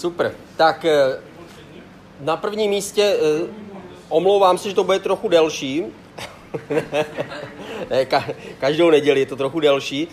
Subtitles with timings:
[0.00, 0.32] Super.
[0.56, 1.20] Tak eh,
[2.20, 3.48] na prvním místě, eh,
[4.08, 5.84] omlouvám se, že to bude trochu delší.
[8.58, 10.08] každou neděli je to trochu delší.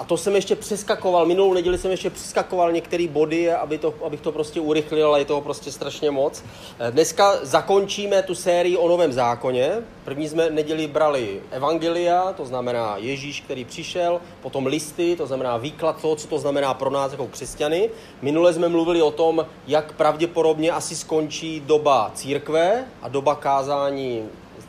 [0.00, 4.20] A to jsem ještě přeskakoval, minulou neděli jsem ještě přeskakoval některé body, aby to, abych
[4.20, 6.44] to prostě urychlil, ale je toho prostě strašně moc.
[6.78, 9.72] Eh, dneska zakončíme tu sérii o Novém zákoně.
[10.04, 16.00] První jsme neděli brali Evangelia, to znamená Ježíš, který přišel, potom listy, to znamená výklad
[16.02, 17.90] toho, co to znamená pro nás jako křesťany.
[18.22, 24.22] Minule jsme mluvili o tom, jak pravděpodobně asi skončí doba církve a doba kázání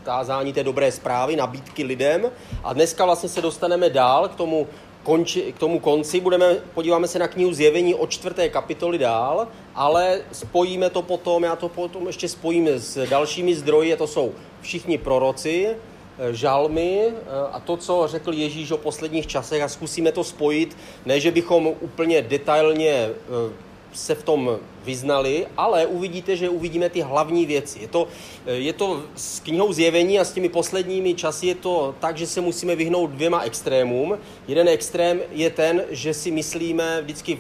[0.04, 2.32] kázání té dobré zprávy, nabídky lidem.
[2.64, 4.68] A dneska vlastně se dostaneme dál k tomu
[5.04, 10.22] konči, k tomu konci budeme, podíváme se na knihu Zjevení od čtvrté kapitoly dál, ale
[10.32, 15.68] spojíme to potom, já to potom ještě spojím s dalšími zdroji, to jsou všichni proroci,
[15.68, 17.14] eh, žalmy eh,
[17.52, 21.68] a to, co řekl Ježíš o posledních časech a zkusíme to spojit, ne, že bychom
[21.82, 27.80] úplně detailně eh, se v tom vyznali, ale uvidíte, že uvidíme ty hlavní věci.
[27.80, 28.08] Je to,
[28.46, 32.42] je to s knihou zjevení a s těmi posledními časy je to tak, že se
[32.42, 34.18] musíme vyhnout dvěma extrémům.
[34.48, 37.38] Jeden extrém je ten, že si myslíme, vždycky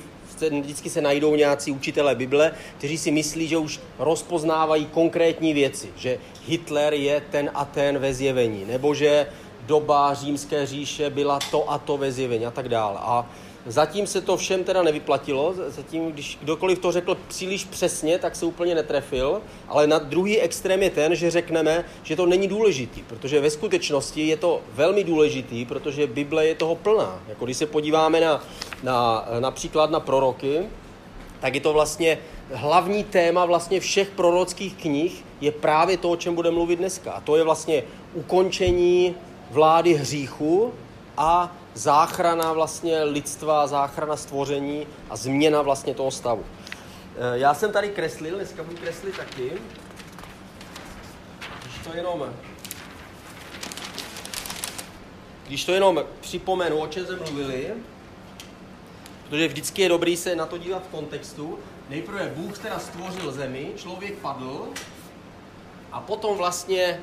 [0.50, 6.20] vždycky se najdou nějací učitelé Bible, kteří si myslí, že už rozpoznávají konkrétní věci, že
[6.47, 9.28] Hitler je ten a ten ve zjevení, nebo že
[9.66, 12.97] doba římské říše byla to a to ve zjevení a tak dále.
[13.00, 13.30] A
[13.66, 18.45] Zatím se to všem teda nevyplatilo, zatím, když kdokoliv to řekl příliš přesně, tak se
[18.45, 23.42] úplně netrefil, ale na druhý extrém je ten, že řekneme, že to není důležitý, protože
[23.42, 27.20] ve skutečnosti je to velmi důležitý, protože Bible je toho plná.
[27.28, 28.44] Jako když se podíváme na,
[28.84, 30.66] na, například na proroky,
[31.40, 32.18] tak je to vlastně
[32.53, 37.12] hlavní téma vlastně všech prorockých knih je právě to, o čem budeme mluvit dneska.
[37.12, 39.16] A to je vlastně ukončení
[39.52, 40.73] vlády hříchu
[41.18, 46.45] a záchrana vlastně lidstva, záchrana stvoření a změna vlastně toho stavu.
[47.16, 49.52] Eh, já jsem tady kreslil, dneska budu kreslit taky.
[51.63, 52.33] Když to jenom
[55.51, 57.73] když to jenom připomenu, o čem jsme mluvili,
[59.23, 61.59] protože vždycky je dobrý se na to dívat v kontextu.
[61.90, 64.67] Nejprve Bůh teda stvořil zemi, člověk padl
[65.91, 67.00] a potom vlastně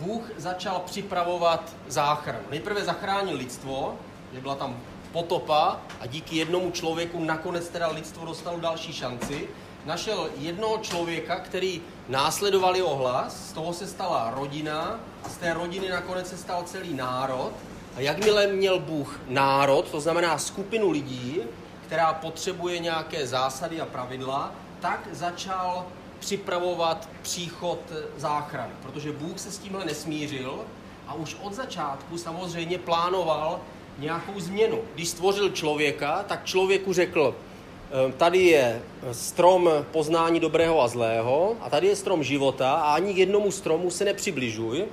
[0.00, 2.44] Bůh začal připravovat záchranu.
[2.50, 3.94] Nejprve zachránil lidstvo,
[4.32, 4.76] že byla tam
[5.12, 9.48] potopa a díky jednomu člověku nakonec teda lidstvo dostalo další šanci.
[9.84, 15.88] Našel jednoho člověka, který následoval jeho hlas, z toho se stala rodina z té rodiny
[15.88, 17.52] nakonec se stal celý národ.
[17.96, 21.40] A jakmile měl Bůh národ, to znamená skupinu lidí,
[21.86, 25.86] která potřebuje nějaké zásady a pravidla, tak začal
[26.24, 27.78] připravovat příchod
[28.16, 30.64] záchrany, protože Bůh se s tímhle nesmířil
[31.06, 33.60] a už od začátku samozřejmě plánoval
[33.98, 34.78] nějakou změnu.
[34.94, 38.82] Když stvořil člověka, tak člověku řekl, ehm, tady je
[39.12, 43.90] strom poznání dobrého a zlého a tady je strom života a ani k jednomu stromu
[43.90, 44.84] se nepřibližuj.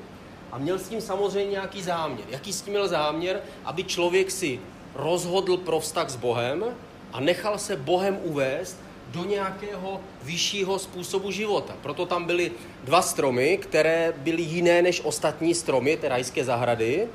[0.51, 2.27] A měl s tím samozřejmě nějaký záměr.
[2.29, 3.41] Jaký s tím měl záměr?
[3.65, 4.59] Aby člověk si
[4.95, 6.65] rozhodl pro vztah s Bohem
[7.13, 8.77] a nechal se Bohem uvést
[9.11, 11.73] do nějakého vyššího způsobu života.
[11.81, 12.51] Proto tam byly
[12.83, 17.07] dva stromy, které byly jiné než ostatní stromy té rajské zahrady,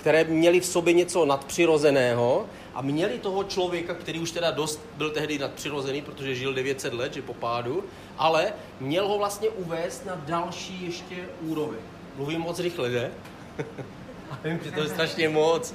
[0.00, 5.10] které měly v sobě něco nadpřirozeného a měli toho člověka, který už teda dost byl
[5.10, 7.84] tehdy nadpřirozený, protože žil 900 let, že po pádu,
[8.18, 11.78] ale měl ho vlastně uvést na další ještě úroveň.
[12.16, 13.10] Mluvím moc rychle, ne?
[14.30, 15.74] A vím, že to je strašně moc.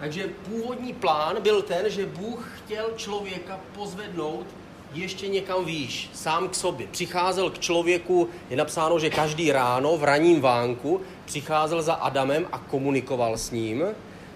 [0.00, 4.46] Takže původní plán byl ten, že Bůh chtěl člověka pozvednout
[4.92, 6.86] ještě někam výš, sám k sobě.
[6.86, 12.58] Přicházel k člověku, je napsáno, že každý ráno v raním vánku přicházel za Adamem a
[12.58, 13.84] komunikoval s ním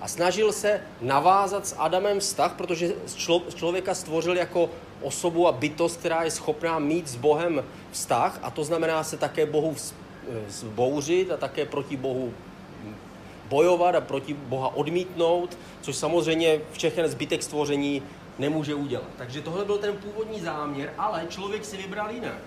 [0.00, 2.92] a snažil se navázat s Adamem vztah, protože
[3.54, 4.70] člověka stvořil jako
[5.02, 9.46] osobu a bytost, která je schopná mít s Bohem vztah a to znamená se také
[9.46, 9.76] Bohu
[10.48, 12.32] zbouřit a také proti Bohu
[13.48, 18.02] bojovat a proti Boha odmítnout, což samozřejmě všechny zbytek stvoření
[18.38, 19.08] nemůže udělat.
[19.18, 22.38] Takže tohle byl ten původní záměr, ale člověk si vybral jinak.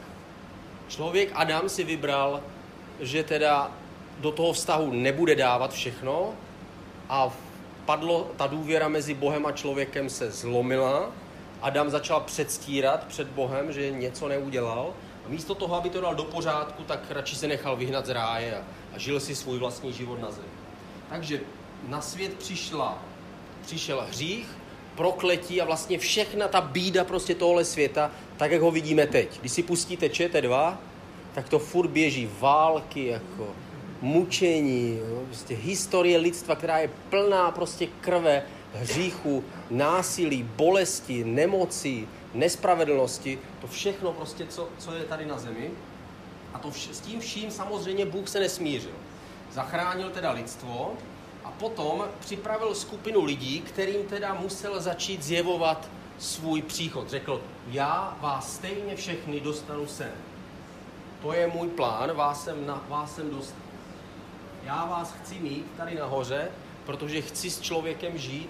[0.88, 2.42] Člověk Adam si vybral,
[3.00, 3.72] že teda
[4.20, 6.34] do toho vztahu nebude dávat všechno
[7.10, 7.30] a
[7.86, 11.12] padlo, ta důvěra mezi Bohem a člověkem se zlomila.
[11.62, 14.94] Adam začal předstírat před Bohem, že něco neudělal.
[15.26, 18.58] A místo toho, aby to dal do pořádku, tak radši se nechal vyhnat z ráje
[18.58, 18.62] a,
[18.96, 20.57] a žil si svůj vlastní život na zemi.
[21.10, 21.42] Takže
[21.88, 23.04] na svět přišla,
[23.66, 24.48] přišel hřích,
[24.96, 29.40] prokletí a vlastně všechna ta bída prostě tohle světa, tak jak ho vidíme teď.
[29.40, 30.78] Když si pustíte ČT2,
[31.34, 33.48] tak to furt běží války, jako
[34.02, 38.44] mučení, jo, prostě historie lidstva, která je plná prostě krve,
[38.74, 45.72] hříchu, násilí, bolesti, nemoci, nespravedlnosti, to všechno prostě, co, co je tady na zemi.
[46.54, 48.92] A to vš- s tím vším samozřejmě Bůh se nesmířil.
[49.52, 50.94] Zachránil teda lidstvo
[51.44, 57.10] a potom připravil skupinu lidí, kterým teda musel začít zjevovat svůj příchod.
[57.10, 60.12] Řekl, já vás stejně všechny dostanu sem.
[61.22, 63.62] To je můj plán, vás jsem, na, vás jsem dostal.
[64.64, 66.52] Já vás chci mít tady nahoře,
[66.86, 68.50] protože chci s člověkem žít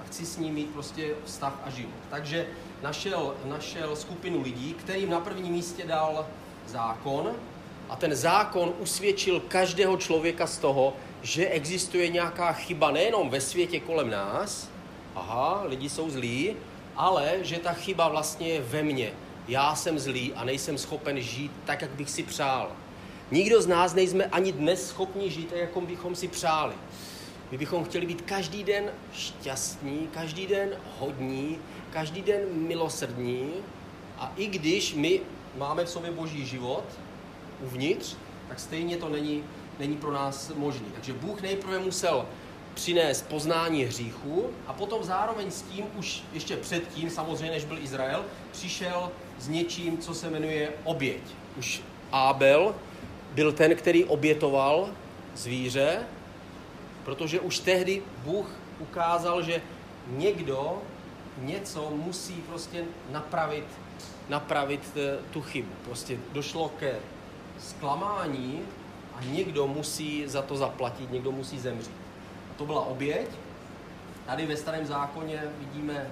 [0.00, 1.94] a chci s ním mít prostě vztah a život.
[2.10, 2.46] Takže
[2.82, 6.26] našel, našel skupinu lidí, kterým na prvním místě dal
[6.66, 7.34] zákon
[7.88, 13.80] a ten zákon usvědčil každého člověka z toho, že existuje nějaká chyba nejenom ve světě
[13.80, 14.68] kolem nás,
[15.14, 16.56] aha, lidi jsou zlí,
[16.96, 19.12] ale že ta chyba vlastně je ve mně.
[19.48, 22.72] Já jsem zlý a nejsem schopen žít tak, jak bych si přál.
[23.30, 26.74] Nikdo z nás nejsme ani dnes schopni žít, tak, jako bychom si přáli.
[27.50, 31.58] My bychom chtěli být každý den šťastní, každý den hodní,
[31.90, 33.52] každý den milosrdní
[34.18, 35.20] a i když my
[35.58, 36.84] máme v sobě boží život
[37.64, 38.16] uvnitř,
[38.48, 39.44] tak stejně to není,
[39.78, 40.86] není pro nás možné.
[40.94, 42.26] Takže Bůh nejprve musel
[42.74, 48.24] přinést poznání hříchu a potom zároveň s tím, už ještě předtím, samozřejmě než byl Izrael,
[48.52, 51.22] přišel s něčím, co se jmenuje oběť.
[51.58, 51.82] Už
[52.12, 52.74] Abel
[53.32, 54.88] byl ten, který obětoval
[55.34, 56.06] zvíře,
[57.04, 58.46] protože už tehdy Bůh
[58.78, 59.62] ukázal, že
[60.08, 60.82] někdo
[61.38, 63.64] něco musí prostě napravit,
[64.28, 65.72] napravit eh, tu chybu.
[65.84, 66.96] Prostě došlo ke
[67.64, 68.60] zklamání
[69.16, 71.96] a někdo musí za to zaplatit, někdo musí zemřít.
[72.50, 73.28] A to byla oběť.
[74.26, 76.10] Tady ve starém zákoně vidíme,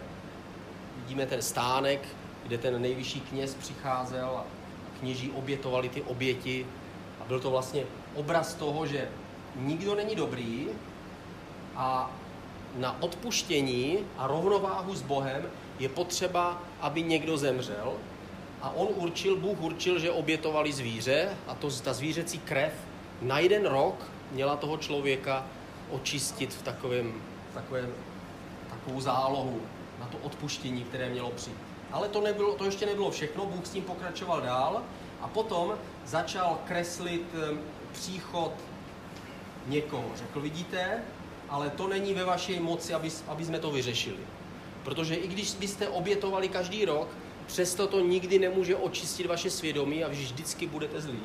[0.97, 2.09] vidíme ten stánek,
[2.43, 4.45] kde ten nejvyšší kněz přicházel a
[5.01, 6.67] kněží obětovali ty oběti.
[7.21, 7.85] A byl to vlastně
[8.15, 9.09] obraz toho, že
[9.57, 10.69] nikdo není dobrý
[11.77, 12.11] a
[12.77, 15.43] na odpuštění a rovnováhu s Bohem
[15.79, 17.93] je potřeba, aby někdo zemřel.
[18.63, 22.73] A on určil, Bůh určil, že obětovali zvíře a to, ta zvířecí krev
[23.23, 23.95] na jeden rok
[24.31, 25.47] měla toho člověka
[25.91, 27.13] očistit v takovém,
[27.55, 27.93] takovém,
[28.71, 29.61] takovou zálohu
[30.01, 31.57] na to odpuštění, které mělo přijít.
[31.93, 34.83] Ale to, nebylo, to ještě nebylo všechno, Bůh s tím pokračoval dál
[35.21, 35.75] a potom
[36.07, 37.23] začal kreslit
[37.93, 38.53] příchod
[39.67, 40.05] někoho.
[40.17, 41.03] Řekl, vidíte,
[41.49, 44.23] ale to není ve vaší moci, aby, aby jsme to vyřešili.
[44.85, 47.09] Protože i když byste obětovali každý rok,
[47.47, 51.23] přesto to nikdy nemůže očistit vaše svědomí a vždycky budete zlí.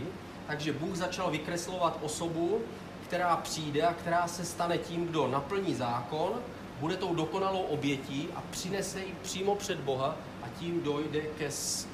[0.48, 2.62] Takže Bůh začal vykreslovat osobu,
[3.08, 6.32] která přijde a která se stane tím, kdo naplní zákon,
[6.80, 11.50] bude tou dokonalou obětí a přinese ji přímo před Boha a tím dojde ke,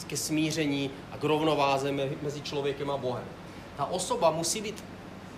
[0.08, 1.92] ke smíření a k rovnováze
[2.22, 3.25] mezi člověkem a Bohem.
[3.78, 4.84] Ta osoba musí být,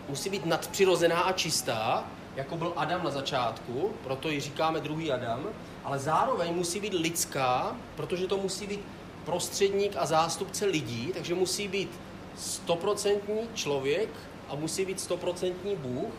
[0.10, 2.04] musí být nadpřirozená a čistá,
[2.36, 5.46] jako byl Adam na začátku, proto ji říkáme druhý Adam,
[5.84, 8.80] ale zároveň musí být lidská, protože to musí být
[9.26, 12.00] prostředník a zástupce lidí, takže musí být
[12.36, 14.10] stoprocentní člověk
[14.50, 16.14] a musí být stoprocentní Bůh.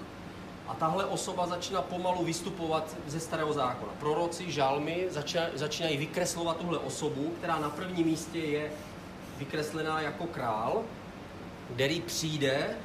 [0.68, 3.92] A tahle osoba začíná pomalu vystupovat ze starého zákona.
[4.00, 5.06] Proroci, žalmy
[5.54, 8.72] začínají vykreslovat tuhle osobu, která na prvním místě je
[9.38, 10.82] vykreslená jako král,
[11.74, 12.76] který přijde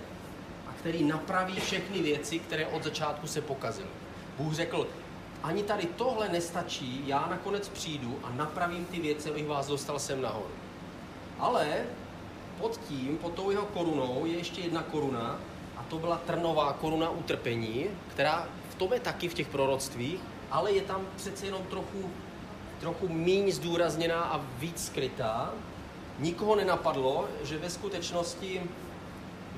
[0.82, 3.88] který napraví všechny věci, které od začátku se pokazily.
[4.38, 4.88] Bůh řekl,
[5.44, 10.22] ani tady tohle nestačí, já nakonec přijdu a napravím ty věci, abych vás dostal sem
[10.22, 10.52] nahoru.
[11.40, 11.68] Ale
[12.58, 15.40] pod tím, pod tou jeho korunou, je ještě jedna koruna
[15.78, 20.20] a to byla trnová koruna utrpení, která v tom je taky v těch proroctvích,
[20.52, 22.10] ale je tam přece jenom trochu,
[22.80, 25.54] trochu míň zdůrazněná a víc skrytá.
[26.20, 28.62] Nikoho nenapadlo, že ve skutečnosti,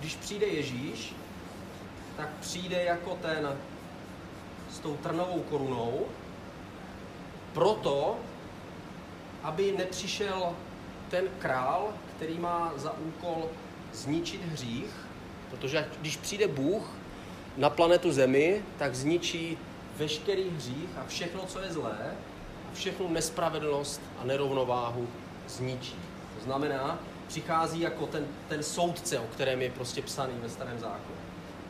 [0.04, 1.14] když přijde Ježíš,
[2.18, 3.58] tak přijde jako ten
[4.72, 6.06] s tou trnovou korunou,
[7.54, 8.18] proto,
[9.44, 10.56] aby nepřišel
[11.10, 13.50] ten král, který má za úkol
[13.94, 14.96] zničit hřích,
[15.50, 16.90] protože když přijde Bůh
[17.58, 19.58] na planetu Zemi, tak zničí
[19.98, 22.16] veškerý hřích a všechno, co je zlé,
[22.72, 25.08] a všechnu nespravedlnost a nerovnováhu
[25.48, 25.96] zničí.
[26.38, 31.18] To znamená, přichází jako ten, ten soudce, o kterém je prostě psaný ve starém zákonu.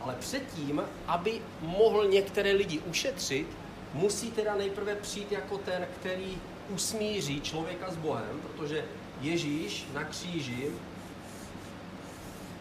[0.02, 3.48] Ale předtím, aby mohl některé lidi ušetřit,
[3.94, 6.38] musí teda nejprve přijít jako ten, který
[6.70, 8.86] usmíří člověka s Bohem, protože
[9.22, 10.72] Ježíš na kříži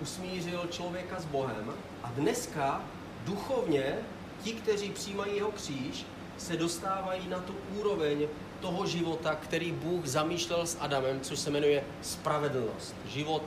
[0.02, 1.72] usmířil člověka s Bohem
[2.02, 2.82] a dneska
[3.24, 3.98] duchovně
[4.42, 6.06] ti, kteří přijímají jeho kříž,
[6.38, 8.28] se dostávají na tu úroveň
[8.62, 12.94] toho života, který Bůh zamýšlel s Adamem, což se jmenuje spravedlnost.
[13.06, 13.42] Život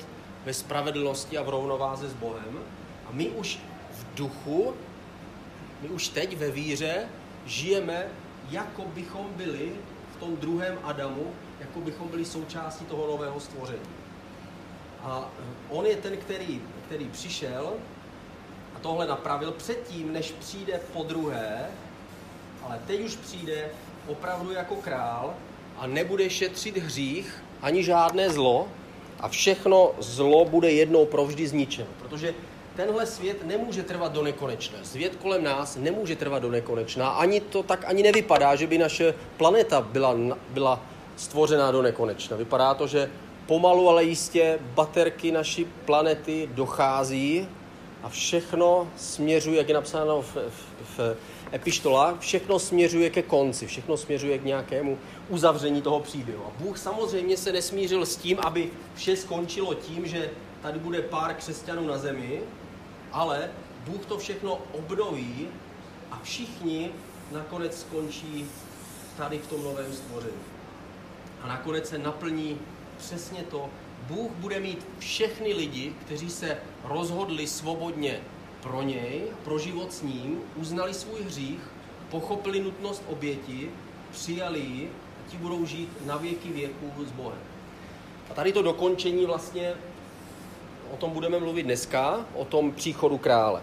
[0.45, 2.59] ve spravedlnosti a v rovnováze s Bohem.
[3.05, 3.59] A my už
[3.91, 4.73] v duchu,
[5.81, 7.07] my už teď ve víře
[7.45, 8.07] žijeme
[8.51, 9.71] jako bychom byli
[10.15, 13.95] v tom druhém Adamu, jako bychom byli součástí toho nového stvoření.
[15.03, 15.29] A
[15.69, 17.73] on je ten, který, který přišel
[18.75, 21.67] a tohle napravil předtím, než přijde po druhé,
[22.63, 23.69] ale teď už přijde
[24.07, 25.33] opravdu jako král
[25.77, 28.67] a nebude šetřit hřích ani žádné zlo
[29.19, 31.87] a všechno zlo bude jednou provždy zničeno.
[31.99, 32.33] Protože
[32.75, 34.77] tenhle svět nemůže trvat do nekonečna.
[34.83, 37.09] Svět kolem nás nemůže trvat do nekonečna.
[37.09, 40.15] Ani to tak ani nevypadá, že by naše planeta byla,
[40.49, 40.79] byla
[41.15, 42.37] stvořená do nekonečna.
[42.37, 43.09] Vypadá to, že
[43.45, 47.47] pomalu, ale jistě baterky naší planety dochází
[48.05, 51.17] a všechno směřuje, jak je napsáno v, v, v
[51.53, 54.97] epištolách, všechno směřuje ke konci, všechno směřuje k nějakému
[55.29, 56.43] uzavření toho příběhu.
[56.45, 60.29] A Bůh samozřejmě se nesmířil s tím, aby vše skončilo tím, že
[60.61, 62.41] tady bude pár křesťanů na zemi,
[63.11, 63.49] ale
[63.85, 65.47] Bůh to všechno obnoví
[66.11, 66.89] a všichni
[67.31, 68.45] nakonec skončí
[69.17, 70.45] tady v tom novém stvoření.
[71.41, 72.57] A nakonec se naplní
[72.97, 73.69] přesně to,
[74.07, 78.19] Bůh bude mít všechny lidi, kteří se rozhodli svobodně
[78.61, 81.59] pro něj, pro život s ním, uznali svůj hřích,
[82.11, 83.69] pochopili nutnost oběti,
[84.11, 87.39] přijali ji a ti budou žít na věky věků s Bohem.
[88.31, 89.73] A tady to dokončení vlastně,
[90.93, 93.61] o tom budeme mluvit dneska, o tom příchodu krále.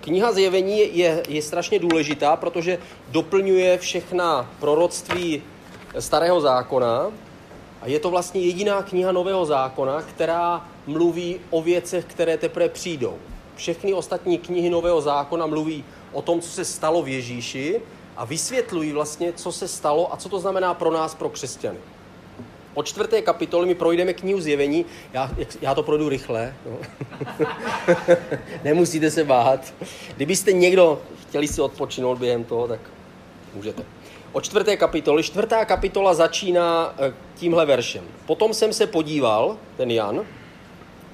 [0.00, 2.78] Kniha Zjevení je, je strašně důležitá, protože
[3.08, 5.42] doplňuje všechna proroctví
[5.98, 7.12] starého zákona
[7.82, 13.14] a je to vlastně jediná kniha Nového zákona, která mluví o věcech, které teprve přijdou.
[13.56, 17.80] Všechny ostatní knihy Nového zákona mluví o tom, co se stalo v Ježíši
[18.16, 21.78] a vysvětlují vlastně, co se stalo a co to znamená pro nás, pro křesťany.
[22.74, 24.84] Po čtvrté kapitole my projdeme knihu zjevení.
[25.12, 25.30] Já,
[25.60, 26.54] já to projdu rychle.
[26.70, 26.78] No.
[28.64, 29.74] Nemusíte se bát.
[30.16, 32.80] Kdybyste někdo chtěli si odpočinout během toho, tak
[33.54, 33.82] můžete.
[34.36, 35.22] O čtvrté kapitoly.
[35.22, 38.04] Čtvrtá kapitola začíná eh, tímhle veršem.
[38.26, 40.26] Potom jsem se podíval, ten Jan,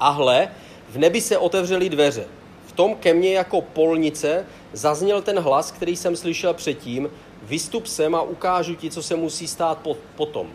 [0.01, 0.49] a hle,
[0.89, 2.25] v nebi se otevřely dveře.
[2.67, 7.11] V tom ke mně jako polnice zazněl ten hlas, který jsem slyšel předtím,
[7.43, 9.79] vystup sem a ukážu ti, co se musí stát
[10.17, 10.51] potom.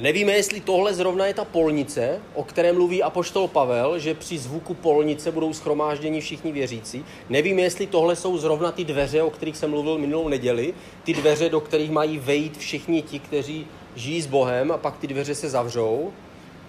[0.00, 4.74] Nevíme, jestli tohle zrovna je ta polnice, o které mluví apoštol Pavel, že při zvuku
[4.74, 7.04] polnice budou schromážděni všichni věřící.
[7.28, 10.74] Nevíme, jestli tohle jsou zrovna ty dveře, o kterých jsem mluvil minulou neděli,
[11.04, 15.06] ty dveře, do kterých mají vejít všichni ti, kteří žijí s Bohem a pak ty
[15.06, 16.12] dveře se zavřou.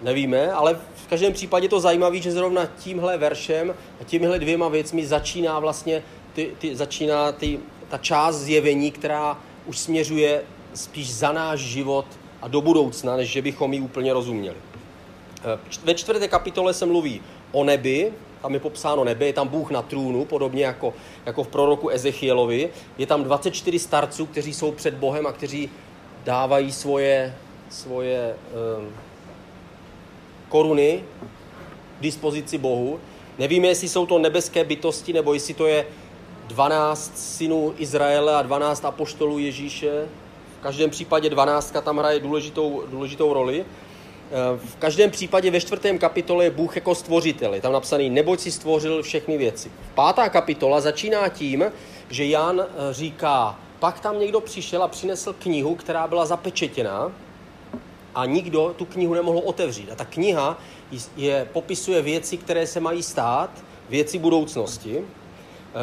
[0.02, 5.08] Nevíme, ale v každém případě to zajímavé, že zrovna tímhle veršem a těmihle dvěma věcmi
[5.08, 6.04] začíná vlastně
[6.34, 10.44] ty, ty, začíná ty, ta část zjevení, která už směřuje
[10.74, 12.06] spíš za náš život
[12.42, 14.58] a do budoucna, než že bychom ji úplně rozuměli.
[15.44, 19.72] Eh, ve čtvrté kapitole se mluví o nebi, tam je popsáno nebe, je tam Bůh
[19.72, 20.94] na trůnu, podobně jako,
[21.26, 22.70] jako v proroku Ezechielovi.
[22.98, 25.70] Je tam 24 starců, kteří jsou před Bohem a kteří
[26.24, 27.36] dávají svoje,
[27.70, 28.36] svoje
[28.80, 28.90] um,
[30.50, 31.04] koruny
[32.00, 33.00] k dispozici Bohu.
[33.40, 35.86] Nevíme, jestli jsou to nebeské bytosti, nebo jestli to je
[36.48, 40.08] 12 synů Izraele a 12 apoštolů Ježíše.
[40.60, 43.66] V každém případě 12 tam hraje důležitou, důležitou roli.
[44.32, 47.54] Eh, v každém případě ve čtvrtém kapitole je Bůh jako stvořitel.
[47.54, 49.72] Je tam napsaný, neboť si stvořil všechny věci.
[49.96, 51.66] Pátá kapitola začíná tím,
[52.10, 57.12] že Jan eh, říká, pak tam někdo přišel a přinesl knihu, která byla zapečetěná
[58.16, 59.92] a nikdo tu knihu nemohl otevřít.
[59.92, 60.58] A ta kniha
[61.18, 63.50] je, popisuje věci, které se mají stát,
[63.90, 64.98] věci budoucnosti.
[64.98, 65.04] Eh,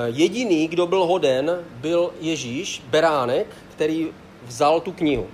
[0.07, 4.09] jediný, kdo byl hoden, byl Ježíš, beránek, který
[4.47, 5.27] vzal tu knihu.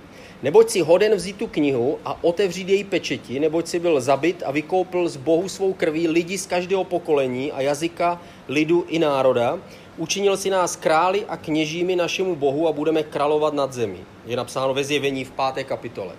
[0.43, 4.51] Neboť si hoden vzít tu knihu a otevřít její pečeti, neboť si byl zabit a
[4.51, 9.59] vykoupil z Bohu svou krví lidi z každého pokolení a jazyka, lidu i národa.
[9.97, 13.99] Učinil si nás králi a kněžími našemu Bohu a budeme královat nad zemi.
[14.25, 16.13] Je napsáno ve zjevení v páté kapitole.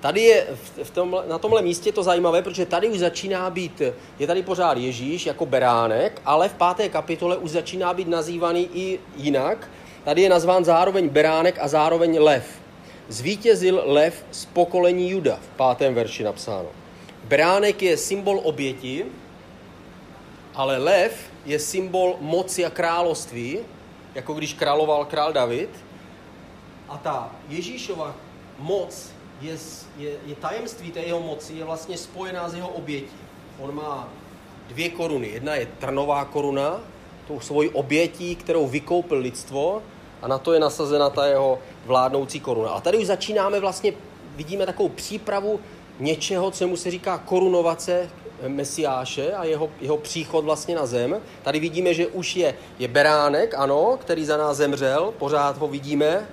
[0.00, 0.46] Tady je
[0.82, 3.82] v tom, na tomhle místě to zajímavé, protože tady už začíná být,
[4.18, 8.98] je tady pořád Ježíš jako beránek, ale v páté kapitole už začíná být nazývaný i
[9.16, 9.70] jinak.
[10.04, 12.60] Tady je nazván zároveň beránek a zároveň lev.
[13.08, 16.68] Zvítězil lev z pokolení Juda, v pátém verši napsáno.
[17.24, 19.06] Beránek je symbol oběti,
[20.54, 23.58] ale lev je symbol moci a království,
[24.14, 25.70] jako když královal král David.
[26.88, 28.14] A ta Ježíšova
[28.58, 29.56] moc je,
[29.98, 33.20] je, je tajemství té jeho moci je vlastně spojená s jeho obětí.
[33.58, 34.08] On má
[34.68, 35.28] dvě koruny.
[35.28, 36.80] Jedna je trnová koruna,
[37.30, 39.82] tou svojí obětí, kterou vykoupil lidstvo
[40.22, 42.70] a na to je nasazena ta jeho vládnoucí koruna.
[42.70, 43.92] A tady už začínáme vlastně,
[44.36, 45.60] vidíme takovou přípravu
[46.00, 48.10] něčeho, co mu se říká korunovace
[48.48, 51.20] Mesiáše a jeho, jeho příchod vlastně na zem.
[51.42, 56.28] Tady vidíme, že už je, je beránek, ano, který za nás zemřel, pořád ho vidíme,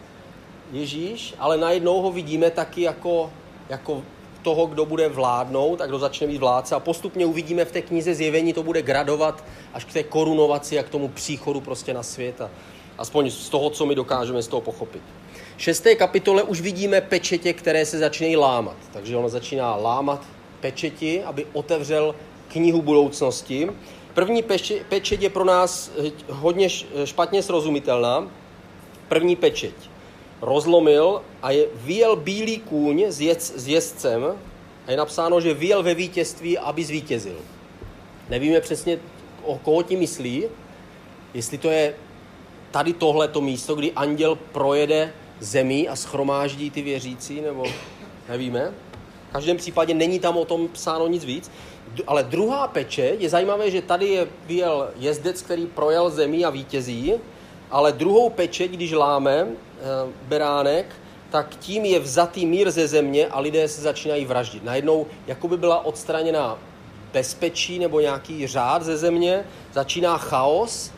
[0.71, 3.31] Ježíš, ale najednou ho vidíme taky jako,
[3.69, 4.01] jako
[4.37, 6.75] toho, kdo bude vládnout a kdo začne být vládce.
[6.75, 10.83] A postupně uvidíme v té knize zjevení, to bude gradovat až k té korunovaci a
[10.83, 12.41] k tomu příchodu prostě na svět.
[12.41, 12.49] A
[12.97, 15.01] aspoň z toho, co my dokážeme z toho pochopit.
[15.57, 18.77] V šesté kapitole už vidíme pečetě, které se začínají lámat.
[18.93, 20.25] Takže ono začíná lámat
[20.59, 22.15] pečeti, aby otevřel
[22.47, 23.69] knihu budoucnosti.
[24.13, 24.43] První
[24.89, 25.91] pečeť je pro nás
[26.29, 26.69] hodně
[27.05, 28.31] špatně srozumitelná.
[29.07, 29.73] První pečeť
[30.41, 34.37] rozlomil a je, vyjel bílý kůň s, jez, s jezdcem
[34.87, 37.37] a je napsáno, že vyjel ve vítězství, aby zvítězil.
[38.29, 38.99] Nevíme přesně,
[39.43, 40.43] o koho ti myslí,
[41.33, 41.95] jestli to je
[42.71, 47.63] tady tohleto místo, kdy anděl projede zemí a schromáždí ty věřící, nebo
[48.29, 48.73] nevíme.
[49.29, 51.51] V každém případě není tam o tom psáno nic víc.
[52.07, 57.13] Ale druhá peče, je zajímavé, že tady je vyjel jezdec, který projel zemí a vítězí,
[57.71, 59.47] ale druhou pečeť, když láme,
[60.21, 60.85] beránek,
[61.29, 64.63] tak tím je vzatý mír ze země a lidé se začínají vraždit.
[64.63, 66.57] Najednou jako by byla odstraněna
[67.13, 70.91] bezpečí nebo nějaký řád ze země, začíná chaos.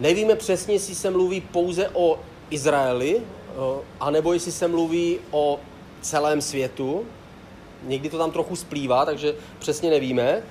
[0.00, 2.18] Nevíme přesně, jestli se mluví pouze o
[2.50, 5.60] Izraeli, eh, anebo jestli se mluví o
[6.00, 7.06] celém světu.
[7.82, 10.42] Někdy to tam trochu splývá, takže přesně nevíme.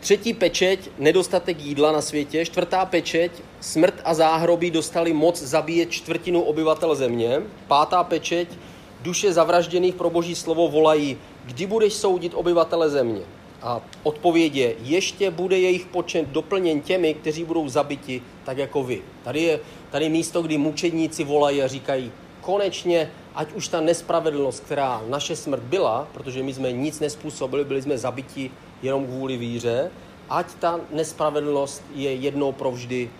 [0.00, 2.44] Třetí pečeť, nedostatek jídla na světě.
[2.44, 3.32] Čtvrtá pečeť,
[3.64, 7.42] smrt a záhrobí dostali moc zabíjet čtvrtinu obyvatel země.
[7.68, 8.48] Pátá pečeť,
[9.02, 13.20] duše zavražděných pro boží slovo volají, kdy budeš soudit obyvatele země?
[13.62, 19.02] A odpověď je, ještě bude jejich počet doplněn těmi, kteří budou zabiti, tak jako vy.
[19.22, 25.02] Tady je tady místo, kdy mučedníci volají a říkají, konečně, ať už ta nespravedlnost, která
[25.08, 28.50] naše smrt byla, protože my jsme nic nespůsobili, byli jsme zabiti
[28.82, 29.90] jenom kvůli víře,
[30.28, 33.10] ať ta nespravedlnost je jednou provždy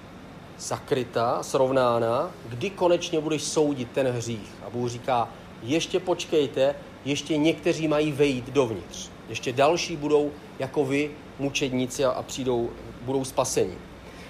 [0.58, 4.52] zakryta, srovnána, kdy konečně budeš soudit ten hřích.
[4.66, 5.28] A Bůh říká,
[5.62, 9.08] ještě počkejte, ještě někteří mají vejít dovnitř.
[9.28, 12.70] Ještě další budou jako vy mučedníci a přijdou,
[13.02, 13.74] budou spaseni.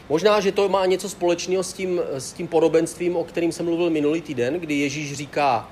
[0.08, 3.90] Možná, že to má něco společného s tím, s tím podobenstvím, o kterým jsem mluvil
[3.90, 5.68] minulý týden, kdy Ježíš říká,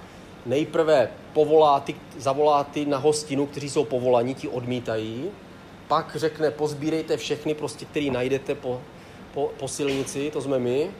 [0.46, 5.30] nejprve povolá ty, zavolá ty na hostinu, kteří jsou povolaní, ti odmítají,
[5.88, 8.80] pak řekne, pozbírejte všechny, prostě, který najdete po,
[9.34, 10.90] po, po silnici, to jsme my,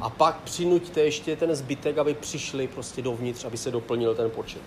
[0.00, 4.62] a pak přinuďte ještě ten zbytek, aby přišli prostě dovnitř, aby se doplnil ten počet.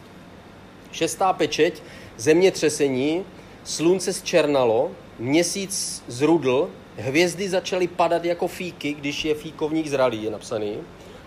[0.92, 1.84] Šestá pečeť,
[2.18, 3.26] zemětřesení,
[3.64, 10.78] slunce zčernalo, měsíc zrudl, hvězdy začaly padat jako fíky, když je fíkovník zralý, je napsaný,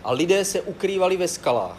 [0.04, 1.78] a lidé se ukrývali ve skalách.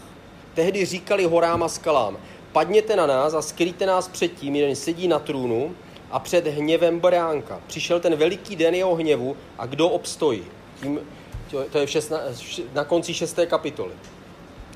[0.53, 2.17] Tehdy říkali horám a skalám,
[2.51, 5.75] padněte na nás a skrýte nás před tím, jeden sedí na trůnu
[6.11, 7.61] a před hněvem beránka.
[7.67, 10.43] Přišel ten veliký den jeho hněvu a kdo obstojí?
[10.81, 10.99] Tím,
[11.71, 12.19] to je šestna,
[12.73, 13.93] na konci šesté kapitoly.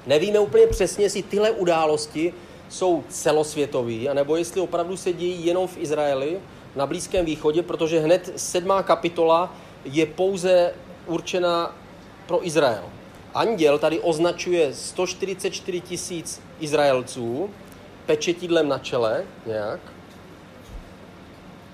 [0.07, 2.33] Nevíme úplně přesně, jestli tyhle události
[2.69, 6.39] jsou celosvětové, anebo jestli opravdu se dějí jenom v Izraeli,
[6.75, 10.73] na Blízkém východě, protože hned sedmá kapitola je pouze
[11.07, 11.75] určena
[12.27, 12.83] pro Izrael.
[13.33, 17.49] Anděl tady označuje 144 tisíc Izraelců
[18.05, 19.79] pečetidlem na čele nějak,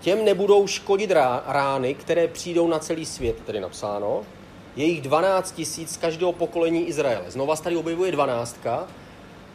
[0.06, 1.12] Těm nebudou škodit
[1.46, 4.22] rány, které přijdou na celý svět, tedy napsáno.
[4.76, 7.32] Je jich 12 tisíc z každého pokolení Izraele.
[7.32, 8.88] Znova se tady objevuje dvanáctka.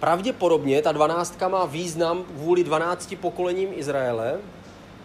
[0.00, 4.38] Pravděpodobně ta dvanáctka má význam kvůli 12 pokolením Izraele,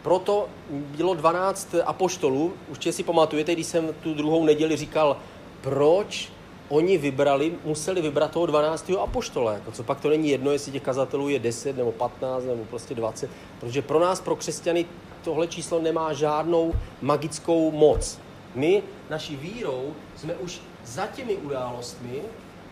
[0.02, 2.54] proto bylo 12 apoštolů.
[2.70, 5.18] Už si pamatujete, když jsem tu druhou neděli říkal,
[5.62, 6.30] proč
[6.70, 8.92] oni vybrali, museli vybrat toho 12.
[9.04, 9.54] apoštola.
[9.54, 12.96] Jako co pak to není jedno, jestli těch kazatelů je 10 nebo 15 nebo prostě
[12.96, 13.30] 20.
[13.60, 14.86] Protože pro nás, pro křesťany,
[15.26, 18.20] tohle číslo nemá žádnou magickou moc.
[18.56, 22.22] My naší vírou jsme už za těmi událostmi,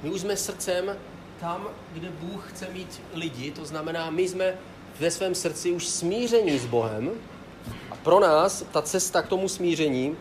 [0.04, 0.96] my už jsme srdcem
[1.40, 4.54] tam, kde Bůh chce mít lidi, to znamená, my jsme
[5.00, 7.12] ve svém srdci už smíření s Bohem
[7.92, 10.16] a pro nás ta cesta k tomu smíření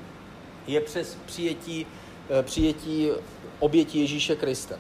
[0.66, 1.87] je přes přijetí,
[2.31, 3.11] eh, přijetí
[3.59, 4.77] oběti Ježíše Krista.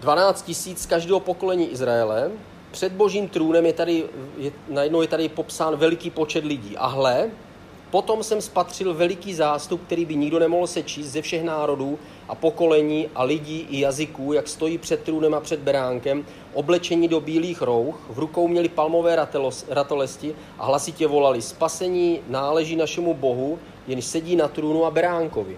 [0.00, 2.30] 12 tisíc z každého pokolení Izraele,
[2.74, 4.04] před božím trůnem je tady,
[4.38, 6.76] je, najednou je tady popsán veliký počet lidí.
[6.76, 7.30] A hle,
[7.90, 13.08] potom jsem spatřil veliký zástup, který by nikdo nemohl sečíst ze všech národů a pokolení
[13.14, 17.94] a lidí i jazyků, jak stojí před trůnem a před beránkem, oblečení do bílých rouch,
[18.10, 19.16] v rukou měli palmové
[19.68, 25.56] ratolesti a hlasitě volali, spasení náleží našemu Bohu, jenž sedí na trůnu a beránkovi.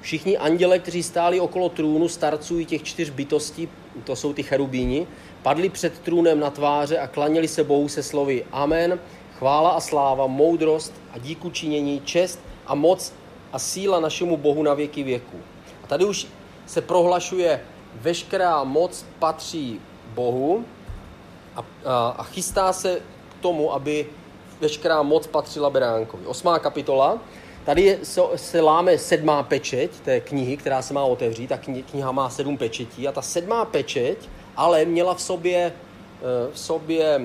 [0.00, 3.68] Všichni anděle, kteří stáli okolo trůnu, starců těch čtyř bytostí,
[4.04, 5.06] to jsou ty cherubíni,
[5.46, 8.98] padli před trůnem na tváře a klaněli se Bohu se slovy Amen,
[9.38, 13.12] chvála a sláva, moudrost a díku činění, čest a moc
[13.52, 15.36] a síla našemu Bohu na věky věku.
[15.84, 16.26] A tady už
[16.66, 17.60] se prohlašuje
[17.94, 19.80] veškerá moc patří
[20.14, 20.64] Bohu
[21.56, 24.06] a, a, a chystá se k tomu, aby
[24.60, 26.26] veškerá moc patřila Beránkovi.
[26.26, 27.18] Osmá kapitola.
[27.64, 31.46] Tady se, se láme sedmá pečeť té knihy, která se má otevřít.
[31.46, 31.58] Ta
[31.90, 34.18] kniha má sedm pečetí a ta sedmá pečeť
[34.56, 37.20] ale měla v sobě, eh, v sobě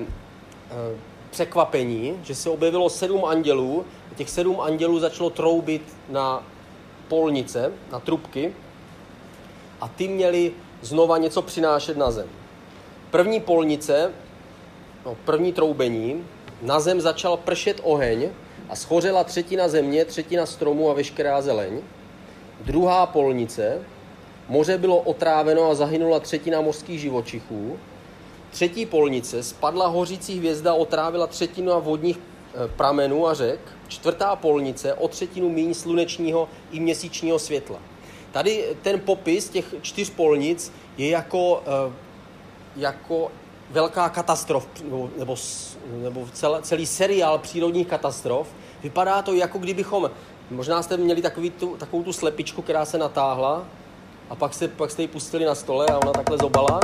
[0.70, 0.96] eh,
[1.30, 3.84] překvapení, že se objevilo sedm andělů.
[4.16, 6.46] Těch sedm andělů začalo troubit na
[7.08, 8.54] polnice, na trubky
[9.80, 12.28] a ty měli znova něco přinášet na zem.
[13.10, 14.12] První polnice,
[15.06, 16.24] no, první troubení,
[16.62, 18.28] na zem začal pršet oheň
[18.68, 21.80] a schořela třetina země, třetina stromů a veškerá zeleň.
[22.60, 23.82] Druhá polnice,
[24.52, 27.78] moře bylo otráveno a zahynula třetina mořských živočichů.
[28.50, 33.60] Třetí polnice, spadla hořící hvězda, otrávila třetinu vodních eh, pramenů a řek.
[33.88, 37.78] Čtvrtá polnice, o třetinu míň slunečního i měsíčního světla.
[38.32, 41.92] Tady ten popis těch čtyř polnic je jako, eh,
[42.76, 43.32] jako
[43.70, 45.10] velká katastrof, nebo,
[46.02, 48.48] nebo, celý, celý seriál přírodních katastrof.
[48.82, 50.10] Vypadá to, jako kdybychom,
[50.50, 53.64] možná jste měli takový tu, takovou tu slepičku, která se natáhla
[54.32, 56.80] a pak, se, pak jste ji pustili na stole a ona takhle zobala.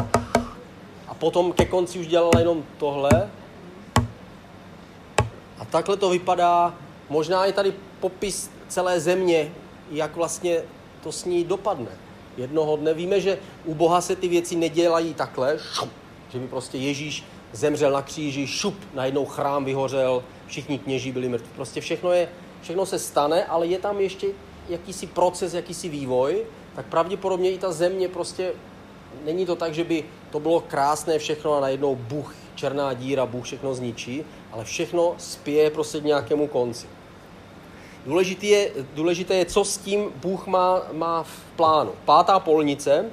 [1.08, 3.30] A potom ke konci už dělala jenom tohle.
[5.58, 6.74] A takhle to vypadá.
[7.08, 9.52] Možná je tady popis celé země,
[9.90, 10.62] jak vlastně
[11.02, 11.90] to s ní dopadne.
[12.37, 15.90] Jednoho dne víme, že u Boha se ty věci nedělají takhle, šup,
[16.28, 21.50] že by prostě Ježíš zemřel na kříži, šup, najednou chrám vyhořel, všichni kněží byli mrtví.
[21.56, 22.28] Prostě všechno, je,
[22.62, 24.26] všechno se stane, ale je tam ještě
[24.68, 26.44] jakýsi proces, jakýsi vývoj,
[26.78, 28.52] tak pravděpodobně i ta země prostě
[29.24, 33.44] není to tak, že by to bylo krásné všechno a najednou Bůh, černá díra, Bůh
[33.44, 36.86] všechno zničí, ale všechno spěje prostě k nějakému konci.
[38.06, 41.92] Důležité je, důležité je, co s tím Bůh má, má v plánu.
[42.04, 43.04] Pátá polnice,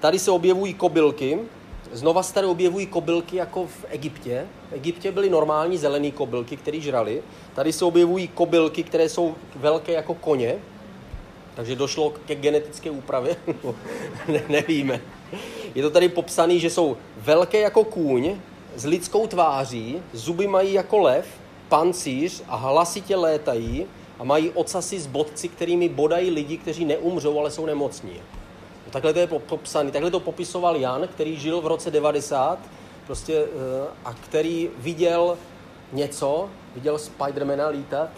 [0.00, 1.38] tady se objevují kobylky,
[1.92, 4.46] znova se tady objevují kobylky jako v Egyptě.
[4.70, 7.22] V Egyptě byly normální zelené kobylky, které žrali.
[7.54, 10.58] Tady se objevují kobylky, které jsou velké jako koně,
[11.54, 13.36] takže došlo ke genetické úpravě?
[14.28, 15.00] ne, nevíme.
[15.74, 18.36] Je to tady popsané, že jsou velké jako kůň,
[18.76, 21.26] s lidskou tváří, zuby mají jako lev,
[21.68, 23.86] pancíř a hlasitě létají
[24.18, 28.14] a mají ocasy s bodci, kterými bodají lidi, kteří neumřou, ale jsou nemocní.
[28.86, 29.90] No, takhle to je popsané.
[29.90, 32.58] Takhle to popisoval Jan, který žil v roce 90
[33.06, 35.38] prostě, eh, a který viděl
[35.92, 38.08] něco, viděl Spidermana lítat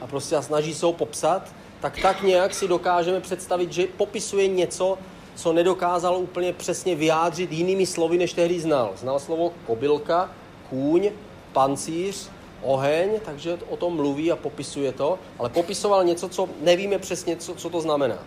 [0.00, 4.48] a prostě a snaží se ho popsat tak tak nějak si dokážeme představit, že popisuje
[4.48, 4.98] něco,
[5.34, 8.92] co nedokázal úplně přesně vyjádřit jinými slovy, než tehdy znal.
[8.96, 10.30] Znal slovo kobylka,
[10.70, 11.10] kůň,
[11.52, 12.30] pancíř,
[12.62, 17.54] oheň, takže o tom mluví a popisuje to, ale popisoval něco, co nevíme přesně, co,
[17.54, 18.18] co to znamená.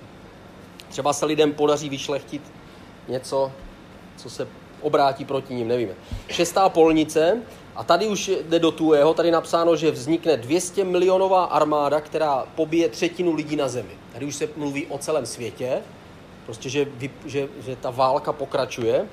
[0.90, 2.42] Třeba se lidem podaří vyšlechtit
[3.08, 3.52] něco,
[4.18, 4.48] co se
[4.82, 5.94] obrátí proti ním, nevíme.
[6.30, 7.42] Šestá polnice,
[7.78, 12.90] a tady už jde do tuého, tady napsáno, že vznikne 200 milionová armáda, která pobije
[12.90, 13.94] třetinu lidí na zemi.
[14.14, 15.82] Tady už se mluví o celém světě,
[16.46, 16.88] prostě, že,
[17.26, 19.06] že, že ta válka pokračuje.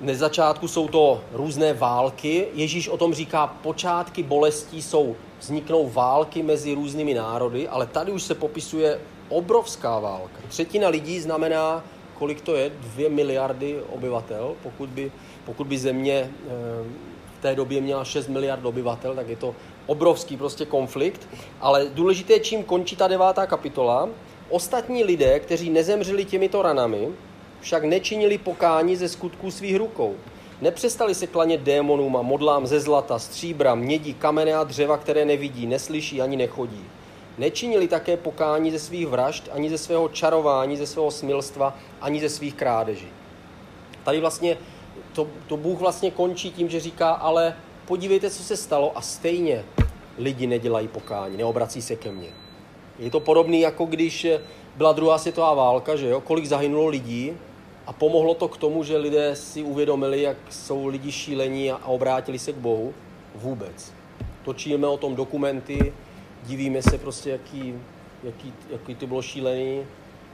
[0.00, 2.48] Na začátku jsou to různé války.
[2.54, 8.22] Ježíš o tom říká, počátky bolestí jsou, vzniknou války mezi různými národy, ale tady už
[8.22, 10.40] se popisuje obrovská válka.
[10.48, 15.12] Třetina lidí znamená, kolik to je, dvě miliardy obyvatel, pokud by,
[15.44, 17.13] pokud by země eh,
[17.44, 19.54] té době měla 6 miliard obyvatel, tak je to
[19.86, 21.28] obrovský prostě konflikt.
[21.60, 24.08] Ale důležité čím končí ta devátá kapitola.
[24.48, 27.08] Ostatní lidé, kteří nezemřeli těmito ranami,
[27.60, 30.14] však nečinili pokání ze skutků svých rukou.
[30.60, 35.66] Nepřestali se klanět démonům a modlám ze zlata, stříbra, mědí, kamene a dřeva, které nevidí,
[35.66, 36.84] neslyší ani nechodí.
[37.38, 42.28] Nečinili také pokání ze svých vražd, ani ze svého čarování, ze svého smilstva, ani ze
[42.28, 43.08] svých krádeží.
[44.04, 44.56] Tady vlastně
[45.14, 49.64] to, to Bůh vlastně končí tím, že říká, ale podívejte, co se stalo a stejně
[50.18, 52.28] lidi nedělají pokání, neobrací se ke mně.
[52.98, 54.26] Je to podobné, jako když
[54.76, 57.32] byla druhá světová válka, že jo, kolik zahynulo lidí
[57.86, 61.86] a pomohlo to k tomu, že lidé si uvědomili, jak jsou lidi šílení a, a
[61.86, 62.94] obrátili se k Bohu?
[63.34, 63.92] Vůbec.
[64.44, 65.92] Točíme o tom dokumenty,
[66.42, 67.74] divíme se prostě, jaký,
[68.22, 69.82] jaký, jaký to bylo šílený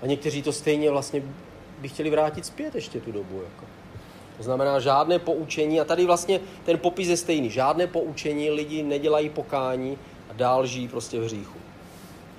[0.03, 1.23] a někteří to stejně vlastně
[1.79, 3.43] by chtěli vrátit zpět ještě tu dobu.
[3.43, 3.80] Jako.
[4.41, 9.29] To znamená žádné poučení, a tady vlastně ten popis je stejný, žádné poučení, lidi nedělají
[9.29, 9.99] pokání
[10.31, 11.59] a dál žijí prostě v hříchu.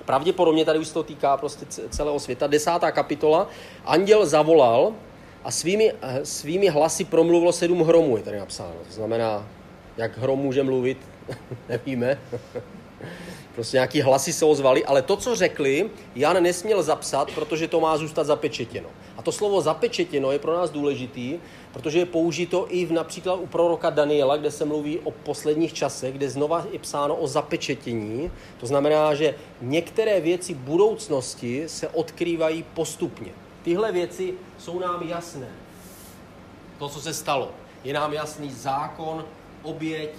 [0.04, 2.46] Pravděpodobně tady už se to týká prostě celého světa.
[2.46, 3.48] Desátá kapitola.
[3.84, 4.92] Anděl zavolal
[5.44, 8.74] a svými, svými hlasy promluvilo sedm hromů, je tady napsáno.
[8.88, 9.46] To znamená,
[9.96, 10.98] jak hrom může mluvit,
[11.68, 12.18] nevíme.
[13.54, 17.96] Prostě nějaký hlasy se ozvali, ale to, co řekli, Jan nesměl zapsat, protože to má
[17.96, 18.88] zůstat zapečetěno.
[19.16, 21.38] A A to slovo zapečetěno je pro nás důležitý,
[21.72, 26.14] protože je použito i v, například u proroka Daniela, kde se mluví o posledních časech,
[26.14, 28.30] kde znova je psáno o zapečetění.
[28.60, 33.32] To znamená, že některé věci budoucnosti se odkrývají postupně.
[33.62, 35.48] Tyhle věci jsou nám jasné.
[36.78, 37.50] To, co se stalo.
[37.84, 39.24] Je nám jasný zákon,
[39.62, 40.10] oběť,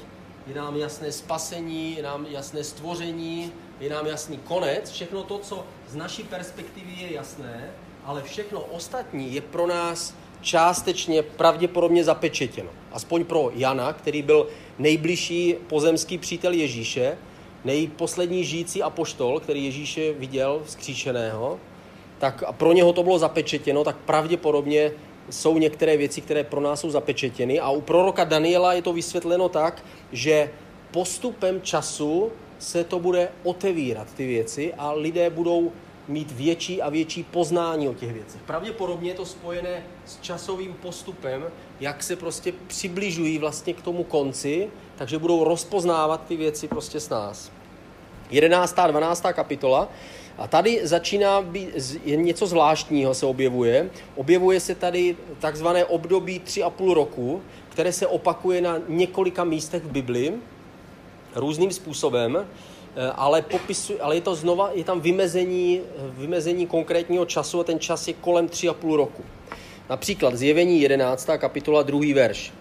[0.48, 4.92] je nám jasné spasení, je nám jasné stvoření, je nám jasný konec.
[4.92, 7.72] Všechno to, co z naší perspektivy je jasné,
[8.06, 12.70] ale všechno ostatní je pro nás částečně pravděpodobně zapečetěno.
[12.92, 14.48] Aspoň pro Jana, který byl
[14.80, 17.18] nejbližší pozemský přítel Ježíše,
[17.66, 21.60] nejposlední žijící apoštol, který Ježíše viděl vzkříšeného,
[22.20, 24.92] tak pro něho to bylo zapečetěno, tak pravděpodobně
[25.30, 27.60] jsou některé věci, které pro nás jsou zapečetěny.
[27.60, 30.50] A u proroka Daniela je to vysvětleno tak, že
[30.92, 35.72] postupem času se to bude otevírat, ty věci, a lidé budou
[36.08, 38.42] mít větší a větší poznání o těch věcech.
[38.42, 41.44] Pravděpodobně je to spojené s časovým postupem,
[41.80, 47.10] jak se prostě přibližují vlastně k tomu konci, takže budou rozpoznávat ty věci prostě s
[47.10, 47.52] nás.
[48.30, 48.80] 11.
[48.80, 49.24] a 12.
[49.34, 49.90] kapitola.
[50.38, 51.70] A tady začíná být
[52.06, 53.90] něco zvláštního se objevuje.
[54.16, 60.34] Objevuje se tady takzvané období 3,5 roku, které se opakuje na několika místech v Bibli
[61.36, 62.38] různým způsobem.
[62.96, 67.80] Eh, ale, popisu, ale je to znova, je tam vymezení, vymezení konkrétního času a ten
[67.80, 69.24] čas je kolem 3,5 roku.
[69.90, 71.30] Například zjevení 11.
[71.38, 72.14] kapitola 2.
[72.16, 72.54] verš.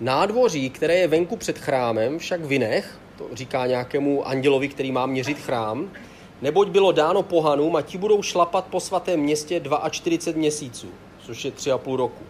[0.00, 5.38] Nádvoří, které je venku před chrámem, však vynech, to říká nějakému andělovi, který má měřit
[5.38, 5.90] chrám,
[6.42, 11.50] neboť bylo dáno pohanům a ti budou šlapat po svatém městě 42 měsíců, což je
[11.50, 12.24] 3,5 roku.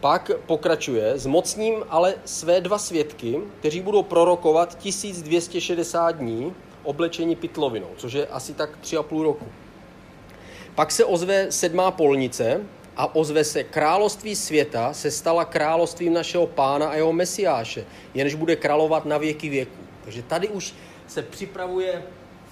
[0.00, 8.12] Pak pokračuje, zmocním ale své dva svědky, kteří budou prorokovat 1260 dní oblečení pitlovinou, což
[8.12, 9.46] je asi tak tři a půl roku.
[10.74, 12.60] Pak se ozve sedmá polnice
[12.96, 18.56] a ozve se království světa se stala královstvím našeho pána a jeho mesiáše, jenž bude
[18.56, 19.82] královat na věky věku.
[20.04, 20.74] Takže tady už
[21.06, 22.02] se připravuje,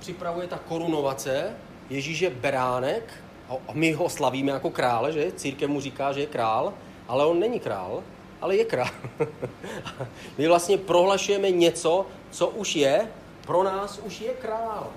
[0.03, 1.57] připravuje ta korunovace,
[1.91, 3.15] Ježíš je beránek
[3.49, 5.33] a my ho slavíme jako krále, že?
[5.33, 6.75] Církev mu říká, že je král,
[7.09, 8.03] ale on není král,
[8.41, 8.91] ale je král.
[10.39, 13.09] my vlastně prohlašujeme něco, co už je,
[13.47, 14.91] pro nás už je král,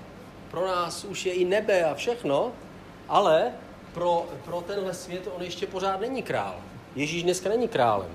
[0.50, 2.52] pro nás už je i nebe a všechno,
[3.08, 3.52] ale
[3.94, 6.54] pro, pro tenhle svět on ještě pořád není král.
[6.96, 8.10] Ježíš dneska není králem.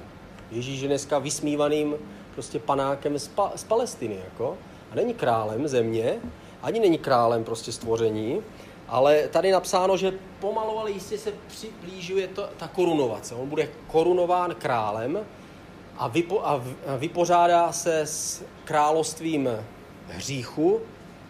[0.51, 1.95] Ježíš je dneska vysmívaným
[2.33, 4.19] prostě panákem z, pa, z Palestiny.
[4.25, 4.57] Jako.
[4.91, 6.19] A není králem země,
[6.63, 8.41] ani není králem prostě stvoření,
[8.87, 13.35] ale tady napsáno, že pomalu, ale jistě se přiblížuje to, ta korunovace.
[13.35, 15.19] On bude korunován králem
[15.97, 16.61] a, vypo, a
[16.97, 19.49] vypořádá se s královstvím
[20.07, 20.79] hříchu,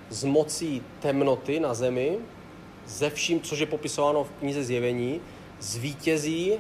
[0.10, 2.18] z mocí temnoty na zemi,
[2.86, 5.22] ze vším, což je popisováno v knize Zjevení,
[5.60, 6.54] zvítězí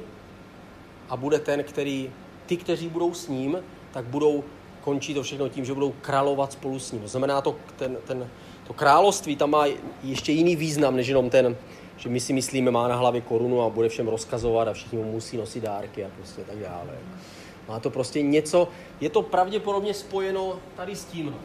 [1.10, 2.12] a bude ten, který,
[2.46, 3.58] ty, kteří budou s ním,
[3.92, 4.44] tak budou
[4.82, 7.08] končí to všechno tím, že budou královat spolu s ním.
[7.08, 8.30] Znamená, to, ten, ten,
[8.68, 9.66] to království tam má
[10.04, 11.58] ještě jiný význam, než jenom ten,
[11.98, 15.12] že my si myslíme, má na hlavě korunu a bude všem rozkazovat a všichni mu
[15.12, 16.98] musí nosit dárky a prostě tak dále.
[17.68, 18.68] Má to prostě něco,
[19.02, 21.36] je to pravděpodobně spojeno tady s tím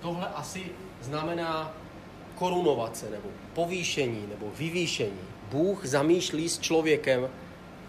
[0.00, 0.62] tohle asi
[1.02, 1.74] znamená
[2.34, 5.20] korunovat se, nebo povýšení, nebo vyvýšení.
[5.50, 7.28] Bůh zamýšlí s člověkem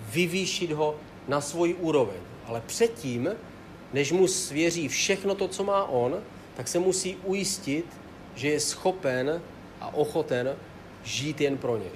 [0.02, 0.96] vyvýšit ho
[1.28, 2.18] na svoji úroveň.
[2.46, 3.30] Ale předtím,
[3.94, 6.18] než mu svěří všechno to, co má on,
[6.56, 7.86] tak se musí ujistit,
[8.36, 9.42] že je schopen
[9.82, 10.56] a ochoten
[11.04, 11.92] žít jen pro něj.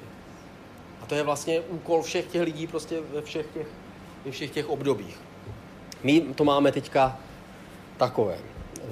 [1.02, 3.68] A to je vlastně úkol všech těch lidí prostě ve všech těch,
[4.26, 5.20] ve všech těch obdobích.
[6.04, 7.20] My to máme teďka
[7.98, 8.38] takové.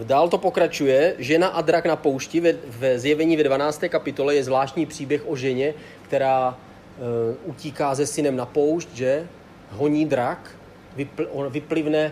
[0.04, 1.16] Dál to pokračuje.
[1.20, 3.84] Žena a drak na poušti ve, ve zjevení ve 12.
[3.90, 5.74] kapitole je zvláštní příběh o ženě,
[6.04, 9.28] která e, utíká se synem na poušť, že
[9.72, 10.56] honí drak,
[10.96, 12.12] vypl, on vyplivne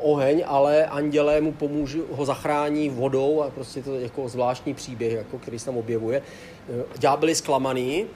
[0.00, 5.12] oheň, ale andělé mu pomůže, ho zachrání vodou a prostě to je jako zvláštní příběh,
[5.12, 6.18] jako, který se tam objevuje.
[6.18, 8.06] E, ďábel je zklamaný,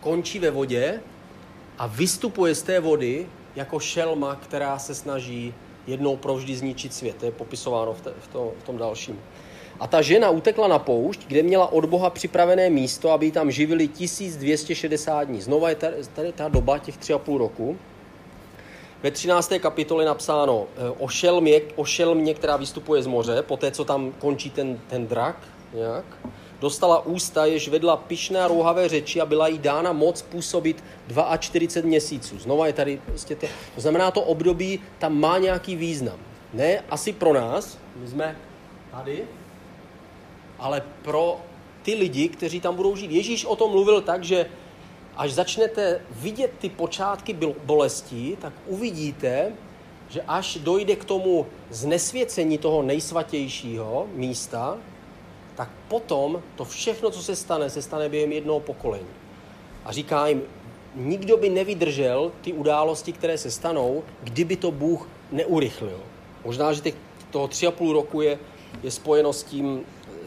[0.00, 1.00] končí ve vodě
[1.78, 5.54] a vystupuje z té vody jako šelma, která se snaží
[5.86, 7.16] jednou provždy zničit svět.
[7.16, 9.20] To je popisováno v, te, v, to, v tom dalším.
[9.80, 13.88] A ta žena utekla na poušť, kde měla od Boha připravené místo, aby tam živili
[13.88, 15.40] 1260 dní.
[15.40, 17.78] Znova je tady, tady ta doba těch tři a půl roku.
[19.02, 19.52] Ve 13.
[19.60, 24.12] kapitole napsáno eh, o šelmě, o šelmě, která vystupuje z moře, po té, co tam
[24.18, 25.36] končí ten, ten drak,
[25.74, 26.04] nějak,
[26.60, 30.84] dostala ústa, jež vedla pišné a rouhavé řeči a byla jí dána moc působit
[31.38, 32.38] 42 měsíců.
[32.38, 36.18] Znova je tady prostě to, to znamená, to období tam má nějaký význam.
[36.54, 38.36] Ne asi pro nás, my jsme
[38.90, 39.24] tady,
[40.58, 41.40] ale pro
[41.82, 43.10] ty lidi, kteří tam budou žít.
[43.10, 44.46] Ježíš o tom mluvil tak, že
[45.16, 49.52] až začnete vidět ty počátky bolestí, tak uvidíte,
[50.08, 54.78] že až dojde k tomu znesvěcení toho nejsvatějšího místa,
[55.54, 59.06] tak potom to všechno, co se stane, se stane během jednoho pokolení.
[59.84, 60.42] A říká jim,
[60.94, 66.00] nikdo by nevydržel ty události, které se stanou, kdyby to Bůh neurychlil.
[66.44, 66.94] Možná, že těch,
[67.30, 68.38] toho tři a půl roku je,
[68.82, 69.80] je spojeno s tím,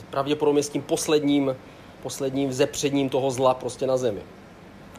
[0.10, 1.56] pravděpodobně s tím posledním,
[2.04, 4.22] posledním zepředním toho zla prostě na zemi.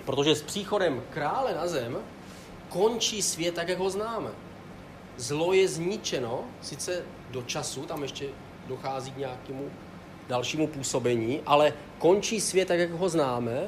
[0.05, 1.99] Protože s příchodem krále na zem
[2.69, 4.31] končí svět tak, jak ho známe.
[5.17, 8.27] Zlo je zničeno, sice do času, tam ještě
[8.67, 9.71] dochází k nějakému
[10.29, 13.67] dalšímu působení, ale končí svět tak, jak ho známe,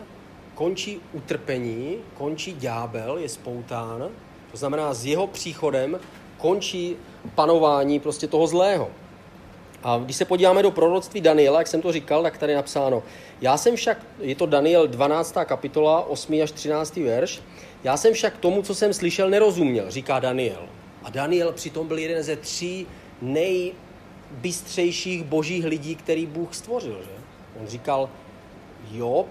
[0.55, 4.09] končí utrpení, končí ďábel, je spoután,
[4.51, 6.01] to znamená s jeho příchodem
[6.39, 6.97] končí
[7.35, 8.91] panování prostě toho zlého.
[9.83, 13.03] A když se podíváme do proroctví Daniela, jak jsem to říkal, tak tady napsáno,
[13.41, 15.35] já jsem však, je to Daniel 12.
[15.45, 16.43] kapitola, 8.
[16.43, 16.97] až 13.
[16.97, 17.43] verš,
[17.85, 20.69] já jsem však tomu, co jsem slyšel, nerozuměl, říká Daniel.
[21.03, 22.87] A Daniel přitom byl jeden ze tří
[23.23, 26.99] nejbystřejších božích lidí, který Bůh stvořil.
[27.03, 27.11] Že?
[27.61, 28.11] On říkal
[28.93, 29.27] Job,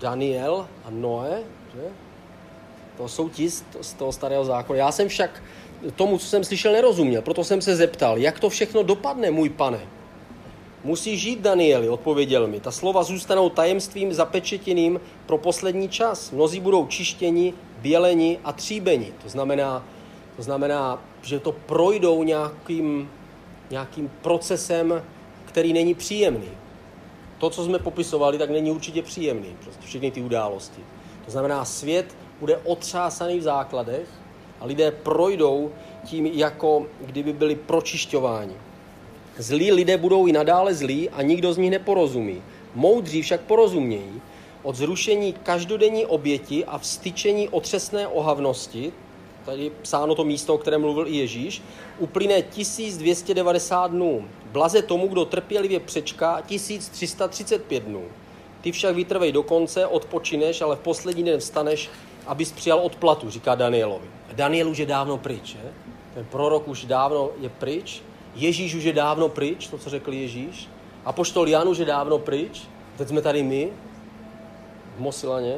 [0.00, 1.42] Daniel a Noé,
[1.74, 1.82] že?
[2.96, 4.78] To jsou ti z toho starého zákona.
[4.78, 5.42] Já jsem však
[5.96, 7.22] tomu, co jsem slyšel, nerozuměl.
[7.22, 9.80] Proto jsem se zeptal, jak to všechno dopadne, můj pane.
[10.84, 12.60] Musí žít, Danieli, odpověděl mi.
[12.60, 16.30] Ta slova zůstanou tajemstvím zapečetěným pro poslední čas.
[16.30, 19.12] Mnozí budou čištěni, běleni a tříbeni.
[19.22, 19.84] To znamená,
[20.36, 23.10] to znamená že to projdou nějakým,
[23.70, 25.02] nějakým procesem,
[25.44, 26.48] který není příjemný.
[27.38, 29.56] To, co jsme popisovali, tak není určitě příjemný.
[29.62, 30.80] Prostě všechny ty události.
[31.24, 34.08] To znamená, svět bude otřásaný v základech,
[34.64, 35.72] a lidé projdou
[36.04, 38.54] tím, jako kdyby byli pročišťováni.
[39.38, 42.42] Zlí lidé budou i nadále zlí a nikdo z nich neporozumí.
[42.74, 44.22] Moudří však porozumějí.
[44.62, 48.92] Od zrušení každodenní oběti a vstyčení otřesné ohavnosti,
[49.44, 51.62] tady psáno to místo, o kterém mluvil i Ježíš,
[51.98, 54.24] uplyne 1290 dnů.
[54.52, 58.04] Blaze tomu, kdo trpělivě přečká 1335 dnů.
[58.60, 61.90] Ty však vytrvej do konce, odpočineš, ale v poslední den vstaneš
[62.26, 64.06] abys přijal odplatu, říká Danielovi.
[64.34, 65.72] Daniel už je dávno pryč, že?
[66.14, 68.02] Ten prorok už dávno je pryč.
[68.34, 70.68] Ježíš už je dávno pryč, to, co řekl Ježíš.
[71.04, 72.62] A poštol Jan už je dávno pryč.
[72.96, 73.70] Teď jsme tady my,
[74.96, 75.56] v Mosilaně.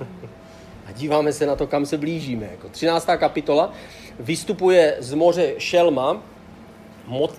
[0.86, 2.48] A díváme se na to, kam se blížíme.
[2.50, 3.06] Jako 13.
[3.16, 3.72] kapitola
[4.18, 6.22] vystupuje z moře Šelma,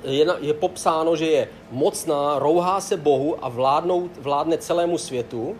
[0.03, 5.55] je, je popsáno, že je mocná, rouhá se Bohu a vládnout, vládne celému světu.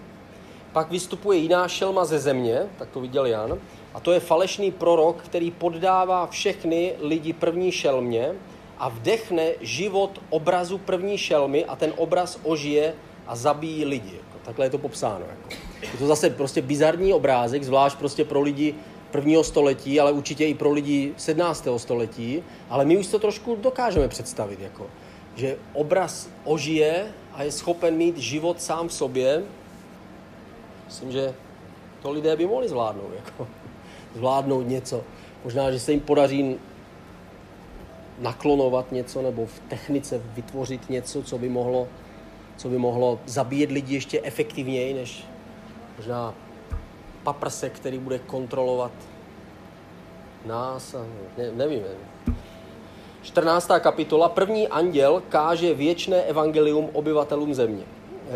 [0.73, 3.59] Pak vystupuje jiná šelma ze země, tak to viděl Jan,
[3.93, 8.31] a to je falešný prorok, který poddává všechny lidi první šelmě
[8.77, 12.93] a vdechne život obrazu první šelmy a ten obraz ožije
[13.27, 14.15] a zabíjí lidi.
[14.15, 15.25] Jako, takhle je to popsáno.
[15.29, 15.55] Jako.
[15.81, 18.75] Je to zase prostě bizarní obrázek, zvlášť prostě pro lidi
[19.11, 21.67] prvního století, ale určitě i pro lidi 17.
[21.77, 24.87] století, ale my už to trošku dokážeme představit, jako,
[25.35, 29.43] že obraz ožije a je schopen mít život sám v sobě,
[30.93, 31.33] Myslím, že
[32.01, 33.11] to lidé by mohli zvládnout.
[33.15, 33.47] Jako,
[34.15, 35.03] zvládnout něco.
[35.43, 36.55] Možná, že se jim podaří
[38.19, 41.87] naklonovat něco nebo v technice vytvořit něco, co by mohlo,
[42.57, 45.25] co by mohlo zabíjet lidi ještě efektivněji, než
[45.97, 46.33] možná
[47.23, 48.91] paprse, který bude kontrolovat
[50.45, 51.05] nás a
[51.37, 51.81] ne, nevím.
[51.81, 52.37] nevím.
[53.21, 53.69] 14.
[53.79, 54.29] kapitola.
[54.29, 57.83] První anděl káže věčné evangelium obyvatelům země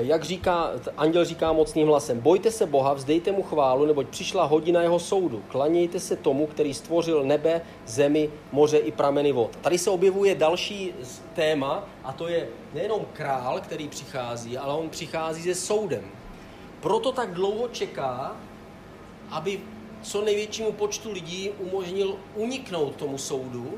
[0.05, 4.81] jak říká, anděl říká mocným hlasem, bojte se Boha, vzdejte mu chválu, neboť přišla hodina
[4.81, 5.43] jeho soudu.
[5.47, 9.55] Klanějte se tomu, který stvořil nebe, zemi, moře i prameny vod.
[9.61, 10.93] Tady se objevuje další
[11.33, 16.03] téma a to je nejenom král, který přichází, ale on přichází se soudem.
[16.81, 18.35] Proto tak dlouho čeká,
[19.29, 19.59] aby
[20.01, 23.73] co největšímu počtu lidí umožnil uniknout tomu soudu,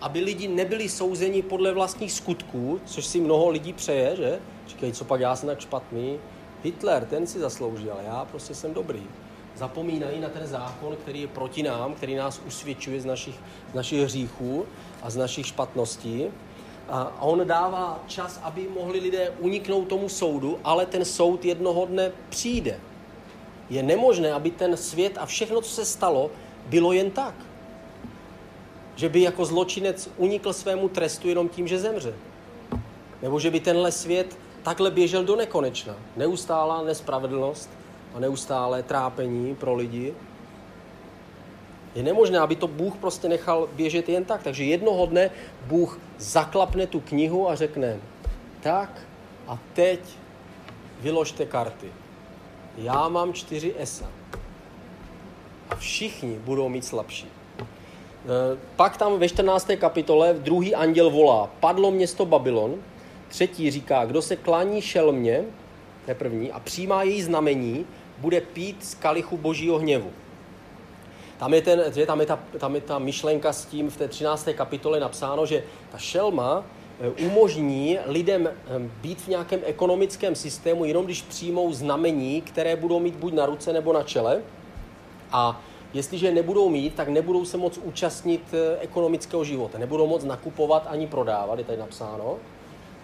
[0.00, 4.40] aby lidi nebyli souzeni podle vlastních skutků, což si mnoho lidí přeje, že?
[4.66, 6.18] Říkají, co pak já jsem tak špatný.
[6.64, 9.02] Hitler, ten si zasloužil, já prostě jsem dobrý.
[9.56, 13.34] Zapomínají na ten zákon, který je proti nám, který nás usvědčuje z našich,
[13.72, 14.66] z našich hříchů
[15.02, 16.26] a z našich špatností.
[16.88, 22.12] A on dává čas, aby mohli lidé uniknout tomu soudu, ale ten soud jednoho dne
[22.28, 22.80] přijde.
[23.70, 26.30] Je nemožné, aby ten svět a všechno, co se stalo,
[26.66, 27.34] bylo jen tak.
[28.96, 32.14] Že by jako zločinec unikl svému trestu jenom tím, že zemře.
[33.22, 35.96] Nebo že by tenhle svět takhle běžel do nekonečna.
[36.16, 37.70] Neustálá nespravedlnost
[38.14, 40.14] a neustálé trápení pro lidi.
[41.94, 44.42] Je nemožné, aby to Bůh prostě nechal běžet jen tak.
[44.42, 45.30] Takže jednoho dne
[45.66, 48.00] Bůh zaklapne tu knihu a řekne,
[48.60, 49.00] tak
[49.46, 50.00] a teď
[51.00, 51.92] vyložte karty.
[52.78, 54.10] já mám čtyři esa.
[55.70, 57.26] A všichni budou mít slabší.
[57.58, 59.76] Eh, pak tam ve 14.
[59.76, 62.74] kapitole druhý anděl volá, padlo město Babylon,
[63.34, 65.44] třetí říká, kdo se klání šelmě,
[66.04, 67.86] to je první, a přijímá její znamení,
[68.18, 70.10] bude pít z kalichu božího hněvu.
[71.38, 74.48] Tam je, ten, tam, je ta, tam je ta myšlenka s tím v té 13.
[74.54, 76.64] kapitole napsáno, že ta šelma
[77.00, 83.00] eh, umožní lidem eh, být v nějakém ekonomickém systému, jenom když přijmou znamení, které budou
[83.00, 84.42] mít buď na ruce nebo na čele.
[85.32, 85.60] A
[85.94, 89.78] jestliže nebudou mít, tak nebudou se moc účastnit eh, ekonomického života.
[89.78, 92.38] Nebudou moc nakupovat ani prodávat, je tady napsáno.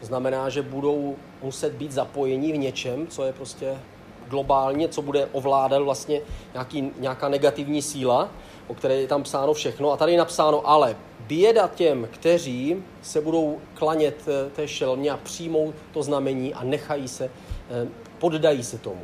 [0.00, 3.78] Znamená, že budou muset být zapojení v něčem, co je prostě
[4.28, 6.20] globálně, co bude ovládat vlastně
[6.52, 8.28] nějaký, nějaká negativní síla,
[8.66, 9.92] o které je tam psáno všechno.
[9.92, 10.96] A tady je napsáno, ale
[11.26, 17.08] běda těm, kteří se budou klanět eh, té šelmě a přijmou to znamení a nechají
[17.08, 17.88] se, eh,
[18.18, 19.02] poddají se tomu.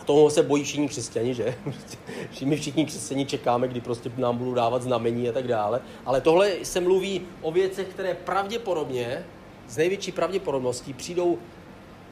[0.00, 1.54] A toho se bojí všichni křesťani, že?
[2.44, 5.80] My všichni křesťani čekáme, kdy prostě nám budou dávat znamení a tak dále.
[6.06, 9.24] Ale tohle se mluví o věcech, které pravděpodobně,
[9.68, 11.38] z největší pravděpodobností, přijdou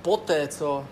[0.02, 0.84] poté, co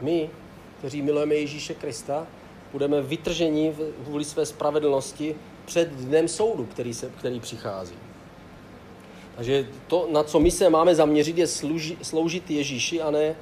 [0.00, 0.30] my,
[0.78, 2.26] kteří milujeme Ježíše Krista,
[2.72, 7.94] budeme vytrženi v vůli své spravedlnosti před dnem soudu, který, se, který přichází.
[9.36, 13.36] Takže to, na co my se máme zaměřit, je služi, sloužit Ježíši a ne,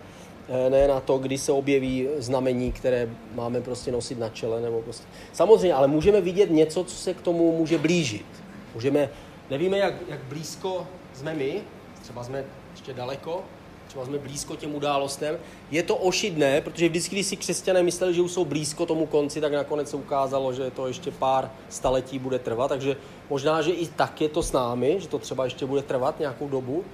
[0.68, 4.60] ne na to, kdy se objeví znamení, které máme prostě nosit na čele.
[4.60, 5.06] Nebo prostě.
[5.32, 8.26] Samozřejmě, ale můžeme vidět něco, co se k tomu může blížit.
[8.74, 9.10] Můžeme,
[9.50, 11.62] nevíme, jak, jak blízko jsme my,
[12.02, 13.44] třeba jsme ještě daleko,
[13.86, 15.38] třeba jsme blízko těm událostem.
[15.70, 19.40] Je to ošidné, protože vždycky, když si křesťané mysleli, že už jsou blízko tomu konci,
[19.40, 22.68] tak nakonec se ukázalo, že to ještě pár staletí bude trvat.
[22.68, 22.96] Takže
[23.30, 26.48] možná, že i tak je to s námi, že to třeba ještě bude trvat nějakou
[26.48, 26.84] dobu.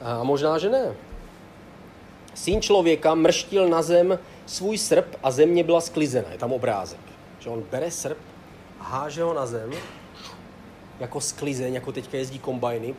[0.00, 0.94] A možná, že ne.
[2.34, 6.28] Syn člověka mrštil na zem svůj srp a země byla sklizena.
[6.32, 7.00] Je tam obrázek.
[7.38, 8.18] Že on bere srp
[8.78, 9.70] háže ho na zem
[11.00, 12.94] jako sklizeň, jako teďka jezdí kombajny.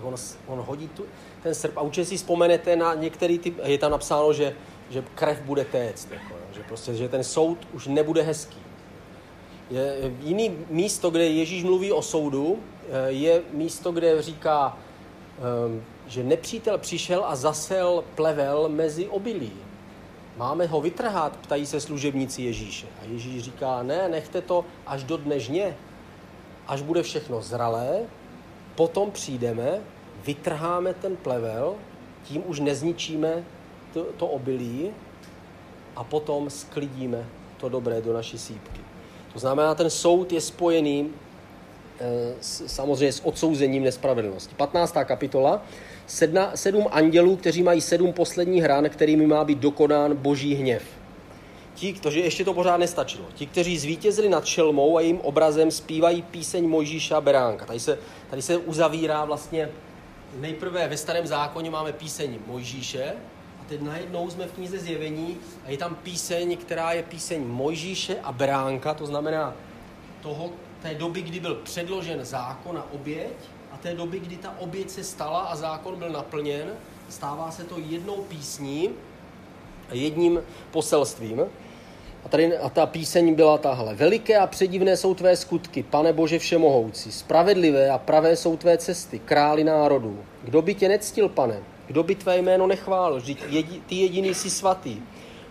[0.00, 0.14] Tak on,
[0.46, 1.04] on hodí tu,
[1.42, 4.56] ten srp a určitě si vzpomenete na některý typ, je tam napsáno, že,
[4.90, 8.58] že krev bude téct, jako, že prostě, že ten soud už nebude hezký.
[9.70, 14.76] Je, jiný místo, kde Ježíš mluví o soudu, eh, je místo, kde říká,
[15.38, 19.52] ehm, že nepřítel přišel a zasel plevel mezi obilí.
[20.36, 22.86] Máme ho vytrhat, ptají se služebníci Ježíše.
[23.02, 25.76] A Ježíš říká, ne, nechte to až do dnežně,
[26.66, 28.06] až bude všechno zralé,
[28.74, 29.80] potom přijdeme
[30.26, 31.74] vytrháme ten plevel,
[32.24, 33.44] tím už nezničíme
[33.92, 34.90] to, to obilí
[35.96, 38.80] a potom sklidíme to dobré do naší sípky.
[39.32, 41.10] To znamená, ten soud je spojený
[42.00, 44.54] e, s, samozřejmě s odsouzením nespravedlnosti.
[44.54, 44.96] 15.
[45.04, 45.62] kapitola.
[46.06, 50.99] Sedna, sedm andělů, kteří mají sedm posledních hran, kterými má být dokonán boží hněv.
[51.74, 53.24] Ti, kteří ještě to pořád nestačilo.
[53.34, 57.66] Ti, kteří zvítězili nad šelmou a jejím obrazem, zpívají píseň Mojžíša a Beránka.
[57.66, 57.98] Tady se,
[58.30, 59.68] tady se uzavírá vlastně
[60.34, 63.12] nejprve ve starém zákoně máme píseň Mojžíše
[63.60, 68.16] a teď najednou jsme v knize Zjevení a je tam píseň, která je píseň Mojžíše
[68.22, 69.54] a Beránka, to znamená
[70.22, 70.50] toho,
[70.82, 73.36] té doby, kdy byl předložen zákon a oběť
[73.72, 76.72] a té doby, kdy ta oběť se stala a zákon byl naplněn,
[77.08, 78.90] stává se to jednou písní,
[79.92, 81.40] jedním poselstvím.
[82.24, 83.94] A, tady, a ta píseň byla tahle.
[83.94, 87.12] Veliké a předivné jsou tvé skutky, pane Bože všemohoucí.
[87.12, 90.18] Spravedlivé a pravé jsou tvé cesty, králi národů.
[90.42, 91.58] Kdo by tě nectil, pane?
[91.86, 93.16] Kdo by tvé jméno nechválil?
[93.16, 94.96] Vždyť jedi, ty jediný jsi svatý.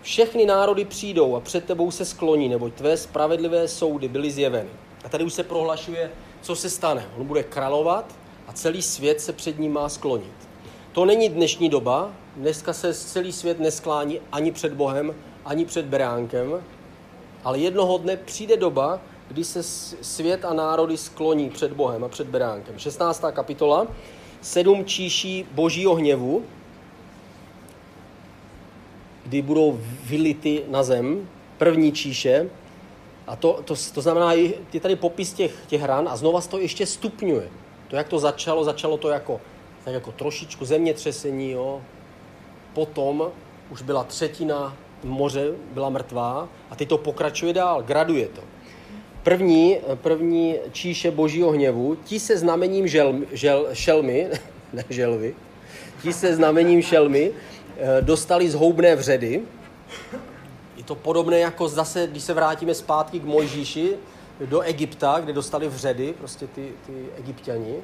[0.02, 4.70] Všechny národy přijdou a před tebou se skloní, neboť tvé spravedlivé soudy byly zjeveny.
[5.04, 6.12] A tady už se prohlašuje,
[6.42, 7.06] co se stane.
[7.18, 8.16] On bude královat
[8.48, 10.39] a celý svět se před ním má sklonit.
[10.92, 15.16] To není dnešní doba, dneska se celý svět nesklání ani před Bohem,
[15.46, 16.64] ani před beránkem,
[17.44, 19.64] ale jednoho dne přijde doba, kdy se
[20.02, 22.80] svět a národy skloní před Bohem a před beránkem.
[22.80, 23.24] 16.
[23.32, 23.88] kapitola,
[24.42, 26.44] sedm číší božího hněvu,
[29.26, 32.50] kdy budou vylity na zem, první číše,
[33.28, 36.60] a to, to, to znamená, je tady popis těch, těch hran a znova se to
[36.60, 37.50] ještě stupňuje.
[37.88, 39.42] To, jak to začalo, začalo to jako,
[39.90, 41.82] tak jako trošičku zemětřesení, jo.
[42.74, 43.32] potom
[43.70, 48.42] už byla třetina moře byla mrtvá a teď to pokračuje dál, graduje to.
[49.24, 54.28] První, první číše božího hněvu, ti se znamením žel, žel, šelmy,
[54.74, 55.36] ne želvy,
[56.02, 57.32] ti se znamením šelmy
[57.78, 59.42] eh, dostali zhoubné vředy.
[60.78, 63.96] Je to podobné jako zase, když se vrátíme zpátky k Mojžíši,
[64.46, 67.76] do Egypta, kde dostali vředy, prostě ty, ty egyptiani.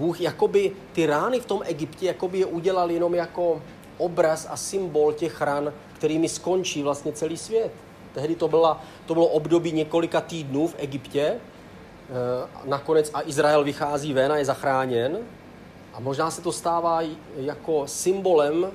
[0.00, 3.62] Bůh jakoby ty rány v tom Egyptě jakoby je udělal jenom jako
[3.98, 7.72] obraz a symbol těch ran, kterými skončí vlastně celý svět.
[8.14, 11.38] Tehdy to, byla, to bylo období několika týdnů v Egyptě, e,
[12.64, 15.18] nakonec a Izrael vychází ven a je zachráněn.
[15.94, 17.02] A možná se to stává
[17.36, 18.70] jako symbolem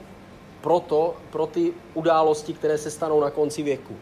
[0.61, 3.95] pro, to, pro ty události, které se stanou na konci věku.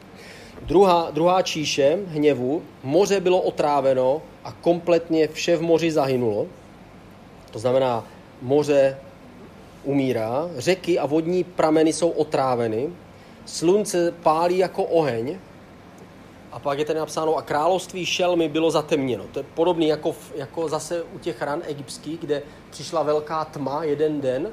[0.61, 6.47] Druhá, druhá číše hněvu, moře bylo otráveno a kompletně vše v moři zahynulo.
[7.53, 8.03] To znamená,
[8.41, 8.97] moře
[9.83, 12.89] umírá, řeky a vodní prameny jsou otráveny,
[13.45, 15.37] slunce pálí jako oheň,
[16.51, 19.23] a pak je tady napsáno, a království šelmy bylo zatemněno.
[19.31, 24.21] To je podobný jako, jako zase u těch ran egyptských, kde přišla velká tma jeden
[24.21, 24.49] den,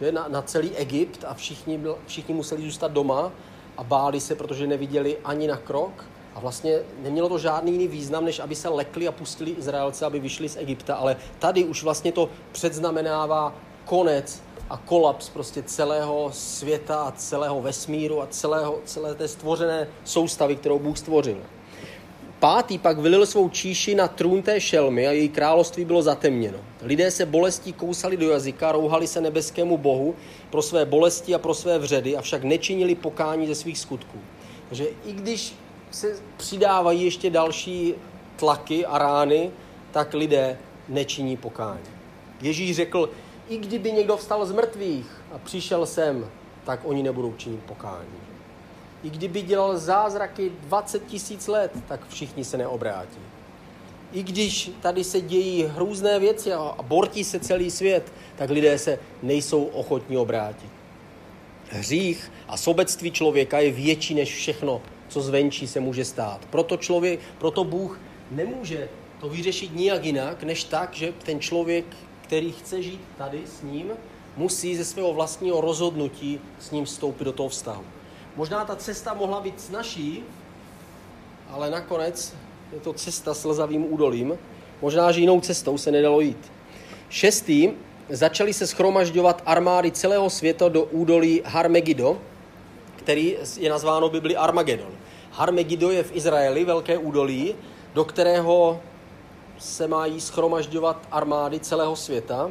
[0.00, 3.32] že, na, na celý Egypt a všichni, byl, všichni museli zůstat doma
[3.76, 6.04] a báli se, protože neviděli ani na krok.
[6.34, 10.20] A vlastně nemělo to žádný jiný význam, než aby se lekli a pustili Izraelce, aby
[10.20, 10.94] vyšli z Egypta.
[10.94, 13.54] Ale tady už vlastně to předznamenává
[13.84, 20.56] konec a kolaps prostě celého světa a celého vesmíru a celého, celé té stvořené soustavy,
[20.56, 21.38] kterou Bůh stvořil.
[22.40, 26.58] Pátý pak vylil svou číši na trůn té šelmy a její království bylo zatemněno.
[26.82, 30.14] Lidé se bolestí kousali do jazyka, rouhali se nebeskému bohu
[30.50, 34.18] pro své bolesti a pro své vředy, avšak nečinili pokání ze svých skutků.
[34.68, 35.54] Takže i když
[35.90, 37.94] se přidávají ještě další
[38.36, 39.50] tlaky a rány,
[39.90, 41.90] tak lidé nečiní pokání.
[42.40, 43.10] Ježíš řekl,
[43.48, 46.30] i kdyby někdo vstal z mrtvých a přišel sem,
[46.64, 48.20] tak oni nebudou činit pokání.
[49.02, 53.18] I kdyby dělal zázraky 20 tisíc let, tak všichni se neobrátí.
[54.12, 58.98] I když tady se dějí hrůzné věci a bortí se celý svět, tak lidé se
[59.22, 60.70] nejsou ochotní obrátit.
[61.70, 64.80] Hřích a sobectví člověka je větší než všechno,
[65.10, 66.40] co zvenčí se může stát.
[66.50, 68.00] Proto, člověk, proto Bůh
[68.30, 68.88] nemůže
[69.20, 71.84] to vyřešit nijak jinak, než tak, že ten člověk,
[72.22, 73.92] který chce žít tady s ním,
[74.36, 77.84] musí ze svého vlastního rozhodnutí s ním vstoupit do toho vztahu.
[78.36, 80.24] Možná ta cesta mohla být snažší,
[81.48, 82.34] ale nakonec
[82.72, 84.38] je to cesta slzavým údolím.
[84.82, 86.52] Možná, že jinou cestou se nedalo jít.
[87.08, 87.70] Šestý,
[88.08, 92.18] začaly se schromažďovat armády celého světa do údolí Harmegido,
[92.96, 94.99] který je nazváno Bibli Armagedon.
[95.30, 97.54] Harmegido je v Izraeli velké údolí,
[97.94, 98.80] do kterého
[99.58, 102.50] se mají schromažďovat armády celého světa.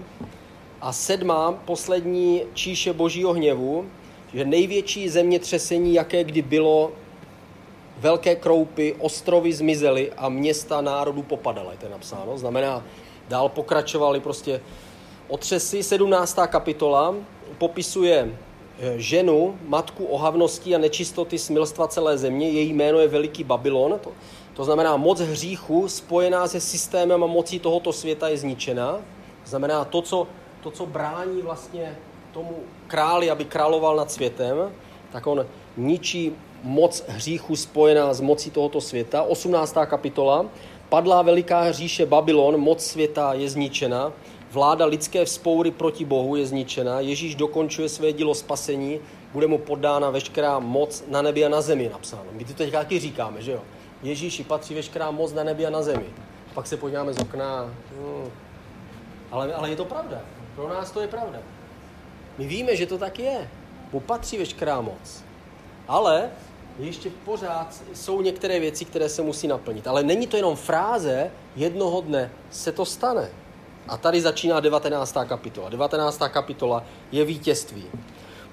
[0.82, 3.86] A sedmá, poslední číše božího hněvu,
[4.34, 6.92] že největší zemětřesení, jaké kdy bylo,
[7.98, 12.38] velké kroupy, ostrovy zmizely a města národů popadaly, to je napsáno.
[12.38, 12.84] Znamená,
[13.30, 14.62] dál pokračovali prostě
[15.28, 15.84] otřesy.
[15.84, 16.40] 17.
[16.48, 17.16] kapitola
[17.58, 18.38] popisuje
[18.96, 22.50] ženu, matku ohavností a nečistoty smilstva celé země.
[22.50, 24.00] Její jméno je Veliký Babylon.
[24.04, 24.12] To,
[24.54, 28.92] to znamená, moc hříchu spojená se systémem a mocí tohoto světa je zničená.
[29.44, 30.28] To znamená, to, co,
[30.62, 31.98] to, co brání vlastně
[32.34, 32.56] tomu
[32.88, 34.72] králi, aby královal nad světem,
[35.12, 35.46] tak on
[35.78, 39.24] ničí moc hříchu spojená s mocí tohoto světa.
[39.24, 39.76] 18.
[39.86, 40.46] kapitola.
[40.90, 44.14] Padlá veliká říše Babylon, moc světa je zničena,
[44.52, 49.00] vláda lidské vzpoury proti Bohu je zničena, Ježíš dokončuje své dílo spasení,
[49.34, 52.26] bude mu podána veškerá moc na nebi a na zemi, napsáno.
[52.32, 53.62] My to teď taky říkáme, že jo?
[54.04, 56.06] Ježíši patří veškerá moc na nebi a na zemi.
[56.54, 57.74] Pak se podíváme z okna.
[57.98, 58.32] Hmm.
[59.32, 60.22] Ale, ale je to pravda.
[60.56, 61.40] Pro nás to je pravda.
[62.38, 63.50] My víme, že to tak je.
[63.94, 65.24] Mu patří veškerá moc.
[65.88, 66.30] Ale
[66.80, 69.88] ještě pořád jsou některé věci, které se musí naplnit.
[69.88, 73.30] Ale není to jenom fráze, jednoho dne se to stane.
[73.90, 75.18] A tady začíná 19.
[75.28, 75.70] kapitola.
[75.70, 76.20] 19.
[76.30, 77.86] kapitola je vítězství.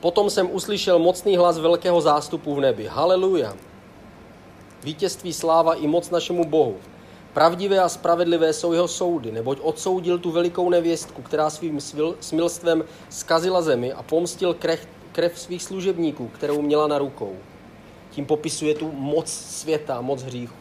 [0.01, 2.87] Potom jsem uslyšel mocný hlas velkého zástupu v nebi.
[2.87, 3.55] Haleluja.
[4.83, 6.77] Vítězství, sláva i moc našemu Bohu.
[7.33, 11.81] Pravdivé a spravedlivé jsou jeho soudy, neboť odsoudil tu velikou nevěstku, která svým
[12.21, 17.37] smilstvem skazila zemi a pomstil krev, krev svých služebníků, kterou měla na rukou.
[18.11, 20.55] Tím popisuje tu moc světa, moc hříchu.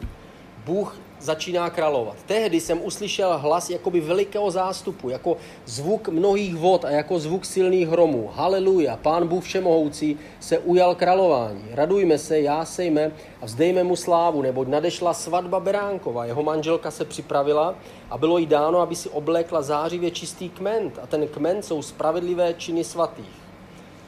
[0.64, 0.96] Bůh
[1.26, 2.16] začíná královat.
[2.26, 7.88] Tehdy jsem uslyšel hlas jakoby velikého zástupu, jako zvuk mnohých vod a jako zvuk silných
[7.88, 8.30] hromů.
[8.34, 11.64] Haleluja, pán Bůh všemohoucí se ujal králování.
[11.70, 13.12] Radujme se, jásejme
[13.42, 16.24] a vzdejme mu slávu, neboť nadešla svatba Beránkova.
[16.24, 17.74] Jeho manželka se připravila
[18.10, 20.98] a bylo jí dáno, aby si oblékla zářivě čistý kment.
[21.02, 23.36] A ten kment jsou spravedlivé činy svatých.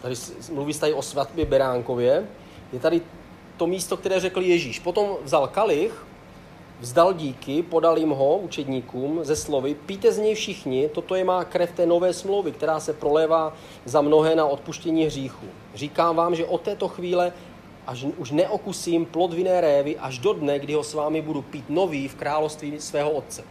[0.02, 0.14] Tady
[0.52, 2.26] mluví se tady o svatbě Beránkově.
[2.72, 3.00] Je tady
[3.56, 4.78] to místo, které řekl Ježíš.
[4.78, 6.07] Potom vzal kalich,
[6.80, 11.44] Vzdal díky, podal jim ho učedníkům ze slovy, píte z něj všichni, toto je má
[11.44, 13.52] krev té nové smlouvy, která se prolévá
[13.84, 15.46] za mnohé na odpuštění hříchu.
[15.74, 17.32] Říkám vám, že od této chvíle
[17.86, 21.64] až už neokusím plod vinné révy až do dne, kdy ho s vámi budu pít
[21.68, 23.44] nový v království svého otce.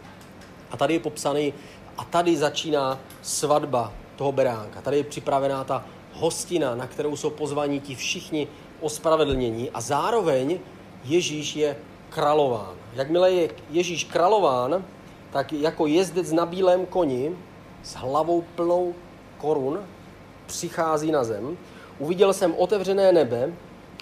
[0.70, 1.54] A tady je popsaný,
[1.98, 4.80] a tady začíná svatba toho beránka.
[4.80, 8.48] Tady je připravená ta hostina, na kterou jsou pozvaní ti všichni
[8.80, 10.58] ospravedlnění a zároveň
[11.04, 11.76] Ježíš je
[12.10, 12.74] králován.
[12.94, 14.84] Jakmile je Ježíš králován,
[15.32, 17.36] tak jako jezdec na bílém koni
[17.82, 18.94] s hlavou plnou
[19.38, 19.80] korun
[20.46, 21.56] přichází na zem.
[21.98, 23.52] Uviděl jsem otevřené nebe,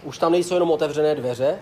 [0.04, 1.58] už tam nejsou jenom otevřené dveře,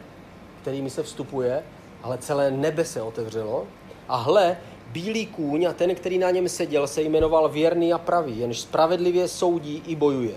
[0.62, 1.62] kterými se vstupuje,
[2.02, 3.66] ale celé nebe se otevřelo.
[4.08, 4.56] A hle,
[4.92, 9.28] bílý kůň a ten, který na něm seděl, se jmenoval věrný a pravý, jenž spravedlivě
[9.28, 10.34] soudí i bojuje.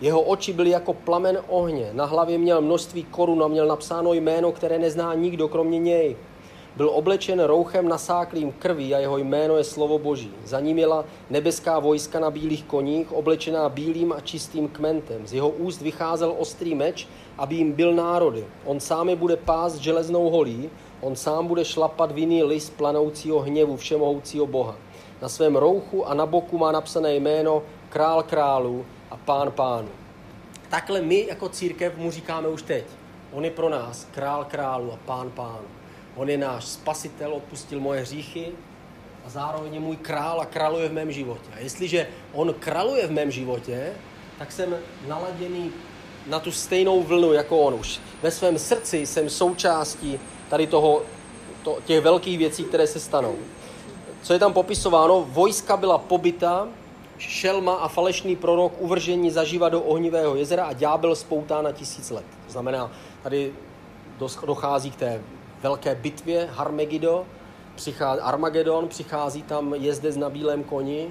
[0.00, 4.52] Jeho oči byly jako plamen ohně, na hlavě měl množství korun a měl napsáno jméno,
[4.52, 6.16] které nezná nikdo kromě něj.
[6.76, 10.30] Byl oblečen rouchem nasáklým krví a jeho jméno je slovo Boží.
[10.44, 15.26] Za ním jela nebeská vojska na bílých koních, oblečená bílým a čistým kmentem.
[15.26, 18.46] Z jeho úst vycházel ostrý meč, aby jim byl národy.
[18.64, 20.70] On sám je bude pást železnou holí,
[21.00, 24.76] on sám bude šlapat vinný list planoucího hněvu všemohoucího Boha.
[25.22, 28.84] Na svém rouchu a na boku má napsané jméno Král králů
[29.28, 29.88] Pán pánu.
[30.68, 32.84] Takhle my jako církev mu říkáme už teď.
[33.32, 35.68] On je pro nás král králu a pán pánu.
[36.16, 38.46] On je náš spasitel, odpustil moje hříchy
[39.26, 41.50] a zároveň je můj král a králuje v mém životě.
[41.56, 43.92] A jestliže on králuje v mém životě,
[44.38, 44.76] tak jsem
[45.08, 45.72] naladěný
[46.26, 48.00] na tu stejnou vlnu jako on už.
[48.22, 51.02] Ve svém srdci jsem součástí tady toho,
[51.62, 53.36] to, těch velkých věcí, které se stanou.
[54.22, 55.26] Co je tam popisováno?
[55.28, 56.68] Vojska byla pobyta,
[57.18, 62.24] šelma a falešný prorok uvržení zažíva do ohnivého jezera a ďábel spoutá na tisíc let.
[62.46, 62.90] To znamená,
[63.22, 63.52] tady
[64.46, 65.22] dochází k té
[65.62, 67.26] velké bitvě Harmegido,
[67.74, 71.08] přichází, Armagedon, přichází tam jezdec na bílém koni,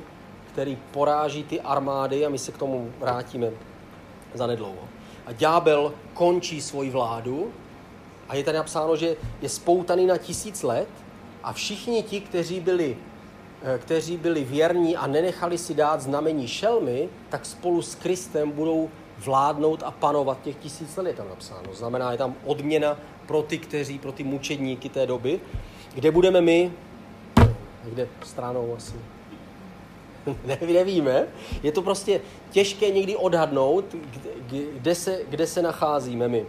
[0.52, 3.52] který poráží ty armády a my se k tomu vrátíme
[4.34, 4.90] za nedlouho.
[5.26, 7.52] A ďábel končí svoji vládu
[8.30, 10.88] a je tady napsáno, že je spoutaný na tisíc let
[11.44, 12.98] a všichni ti, kteří byli,
[13.78, 19.84] kteří byli věrní a nenechali si dát znamení šelmy, tak spolu s Kristem budou vládnout
[19.84, 21.74] a panovat těch tisíc let, je tam napsáno.
[21.74, 25.40] Znamená, je tam odměna pro ty, kteří, pro ty mučedníky té doby.
[25.94, 26.72] Kde budeme my?
[27.84, 28.94] Kde stranou asi?
[30.46, 31.28] ne, nevíme.
[31.64, 33.86] Je to prostě těžké někdy odhadnout,
[34.74, 36.46] kde se, kde se nacházíme my.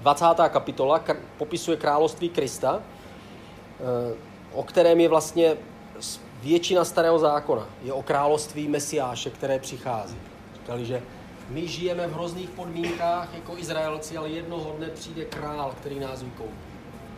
[0.00, 0.24] 20.
[0.48, 1.04] kapitola
[1.38, 4.14] popisuje království Krista, eh,
[4.52, 5.56] o kterém je vlastně
[6.42, 7.68] většina starého zákona.
[7.82, 10.16] Je o království Mesiáše, které přichází.
[10.54, 11.02] Říkali, že
[11.48, 16.54] my žijeme v hrozných podmínkách jako Izraelci, ale jednoho dne přijde král, který nás vykoupí.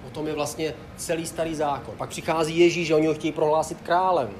[0.06, 1.94] O tom je vlastně celý starý zákon.
[1.96, 4.30] Pak přichází Ježíš a oni ho chtějí prohlásit králem.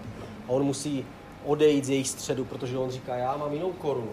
[0.47, 1.07] A on musí
[1.45, 4.12] odejít z jejich středu, protože on říká, já mám jinou korunu.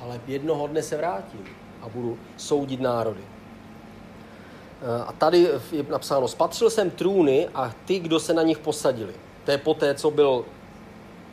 [0.00, 1.44] Ale jednoho dne se vrátím
[1.82, 3.20] a budu soudit národy.
[5.06, 9.12] A tady je napsáno, spatřil jsem trůny a ty, kdo se na nich posadili.
[9.44, 10.44] To je poté, co byl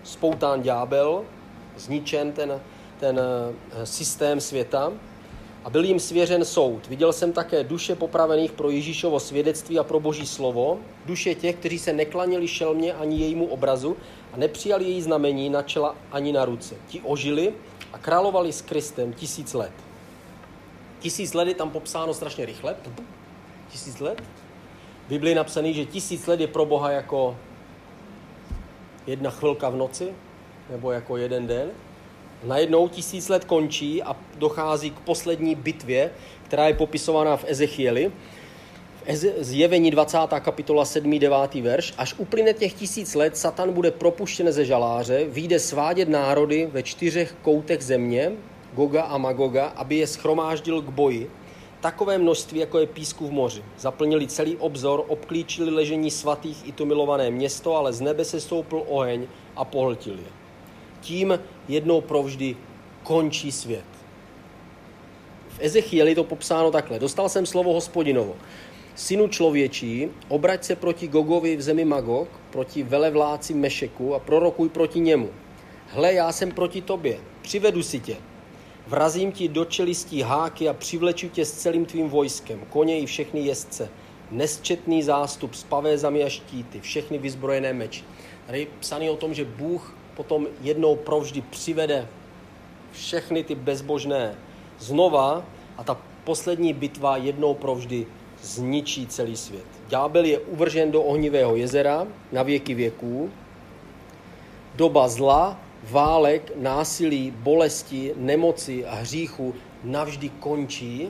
[0.04, 1.24] spoután ďábel,
[1.78, 2.62] zničen ten
[3.02, 4.92] ten eh, systém světa
[5.64, 6.88] a byl jim svěřen soud.
[6.88, 11.80] Viděl jsem také duše popravených pro Ježíšovo svědectví a pro Boží slovo, duše těch, kteří
[11.80, 13.98] se neklanili šelmě ani jejímu obrazu
[14.34, 16.76] a nepřijali její znamení na čela ani na ruce.
[16.88, 17.54] Ti ožili
[17.94, 19.74] a královali s Kristem tisíc let.
[21.00, 22.76] Tisíc let je tam popsáno strašně rychle.
[23.72, 24.22] Tisíc let.
[25.06, 27.38] V Biblii je napsaný, že tisíc let je pro Boha jako
[29.08, 30.14] jedna chvilka v noci,
[30.70, 31.70] nebo jako jeden den.
[32.44, 36.12] Najednou tisíc let končí a dochází k poslední bitvě,
[36.44, 38.12] která je popisovaná v Ezechieli.
[39.08, 40.18] V zjevení 20.
[40.40, 41.20] kapitola 7.
[41.20, 41.56] 9.
[41.56, 41.94] verš.
[41.98, 47.36] Až uplyne těch tisíc let, Satan bude propuštěn ze žaláře, vyjde svádět národy ve čtyřech
[47.42, 48.32] koutech země,
[48.74, 51.32] Goga a Magoga, aby je schromáždil k boji.
[51.82, 53.64] Takové množství, jako je písku v moři.
[53.78, 58.84] Zaplnili celý obzor, obklíčili ležení svatých i to milované město, ale z nebe se stoupil
[58.88, 60.42] oheň a pohltil je
[61.02, 62.56] tím jednou provždy
[63.04, 63.86] končí svět.
[65.50, 67.00] V Ezechieli to popsáno takhle.
[67.00, 68.36] Dostal jsem slovo hospodinovo.
[68.96, 75.00] Synu člověčí, obrať se proti Gogovi v zemi Magog, proti velevláci Mešeku a prorokuj proti
[75.00, 75.30] němu.
[75.88, 78.16] Hle, já jsem proti tobě, přivedu si tě.
[78.92, 83.40] Vrazím ti do čelistí háky a přivleču tě s celým tvým vojskem, koně i všechny
[83.40, 83.90] jezdce,
[84.32, 88.04] nesčetný zástup s pavézami a štíty, všechny vyzbrojené meči.
[88.46, 92.08] Tady je psaný o tom, že Bůh potom jednou provždy přivede
[92.92, 94.36] všechny ty bezbožné
[94.80, 95.46] znova
[95.78, 98.08] a ta poslední bitva jednou provždy
[98.42, 99.66] zničí celý svět.
[99.88, 103.32] Ďábel je uvržen do ohnivého jezera na věky věků.
[104.76, 111.10] Doba zla, válek, násilí, bolesti, nemoci a hříchu navždy končí.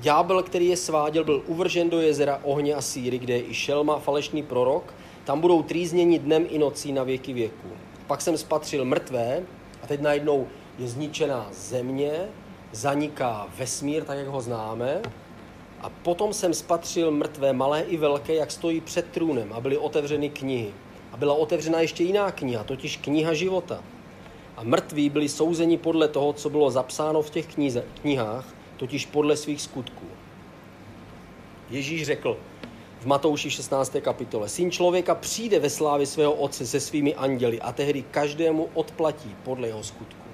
[0.00, 3.98] Ďábel, který je sváděl, byl uvržen do jezera ohně a síry, kde je i šelma,
[3.98, 4.94] falešný prorok,
[5.24, 7.68] tam budou trýzněni dnem i nocí na věky věků.
[8.06, 9.42] Pak jsem spatřil mrtvé
[9.82, 10.46] a teď najednou
[10.78, 12.12] je zničená země,
[12.72, 15.02] zaniká vesmír, tak jak ho známe.
[15.80, 20.30] A potom jsem spatřil mrtvé, malé i velké, jak stojí před trůnem a byly otevřeny
[20.30, 20.72] knihy.
[21.12, 23.84] A byla otevřena ještě jiná kniha, totiž kniha života.
[24.56, 29.36] A mrtví byli souzeni podle toho, co bylo zapsáno v těch knize, knihách, totiž podle
[29.36, 30.06] svých skutků.
[31.70, 32.36] Ježíš řekl
[33.00, 33.96] v Matouši 16.
[34.00, 39.36] kapitole, Syn člověka přijde ve slávě svého otce se svými anděli a tehdy každému odplatí
[39.44, 40.28] podle jeho skutků.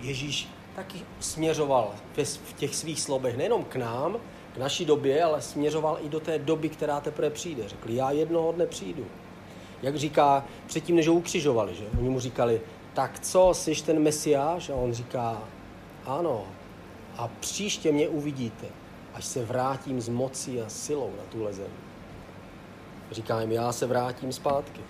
[0.00, 4.16] Ježíš taky směřoval v těch svých slovech nejenom k nám,
[4.54, 7.68] k naší době, ale směřoval i do té doby, která teprve přijde.
[7.68, 9.06] Řekl, já jednoho dne přijdu.
[9.82, 11.84] Jak říká předtím, než ho ukřižovali, že?
[11.98, 12.60] Oni mu říkali,
[12.94, 14.70] tak co, jsi ten mesiáš?
[14.70, 15.42] A on říká,
[16.06, 16.44] ano,
[17.16, 18.66] a příště mě uvidíte,
[19.14, 21.70] až se vrátím s mocí a silou na tuhle zem.
[23.10, 24.80] Říká jim, já se vrátím zpátky.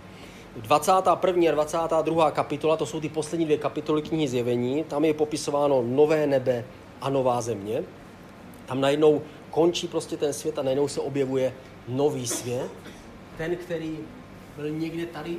[0.57, 1.51] 21.
[1.51, 2.31] a 22.
[2.31, 6.65] kapitola, to jsou ty poslední dvě kapitoly knihy Zjevení, tam je popisováno nové nebe
[7.01, 7.85] a nová země.
[8.67, 11.55] Tam najednou končí prostě ten svět a najednou se objevuje
[11.89, 12.71] nový svět.
[13.37, 13.99] Ten, který
[14.61, 15.37] byl někde tady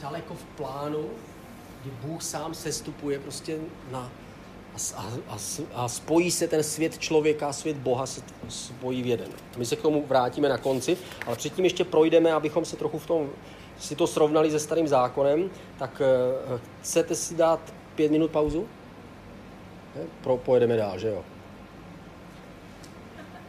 [0.00, 1.10] daleko v plánu,
[1.82, 3.58] kdy Bůh sám sestupuje prostě
[3.90, 4.10] na,
[4.96, 5.36] a, a,
[5.74, 9.28] a spojí se ten svět člověka a svět Boha se spojí v jeden.
[9.56, 10.96] My se k tomu vrátíme na konci,
[11.26, 13.30] ale předtím ještě projdeme, abychom se trochu v tom
[13.78, 16.02] si to srovnali se starým zákonem, tak
[16.50, 18.68] uh, chcete si dát pět minut pauzu?
[20.22, 21.24] Pro, pojedeme dál, že jo?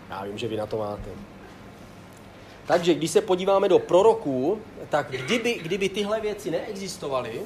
[0.09, 1.34] Já vím, že vy na to máte.
[2.68, 4.59] Takže když se podíváme do proroků,
[4.89, 7.41] tak kdyby, kdyby tyhle věci neexistovaly,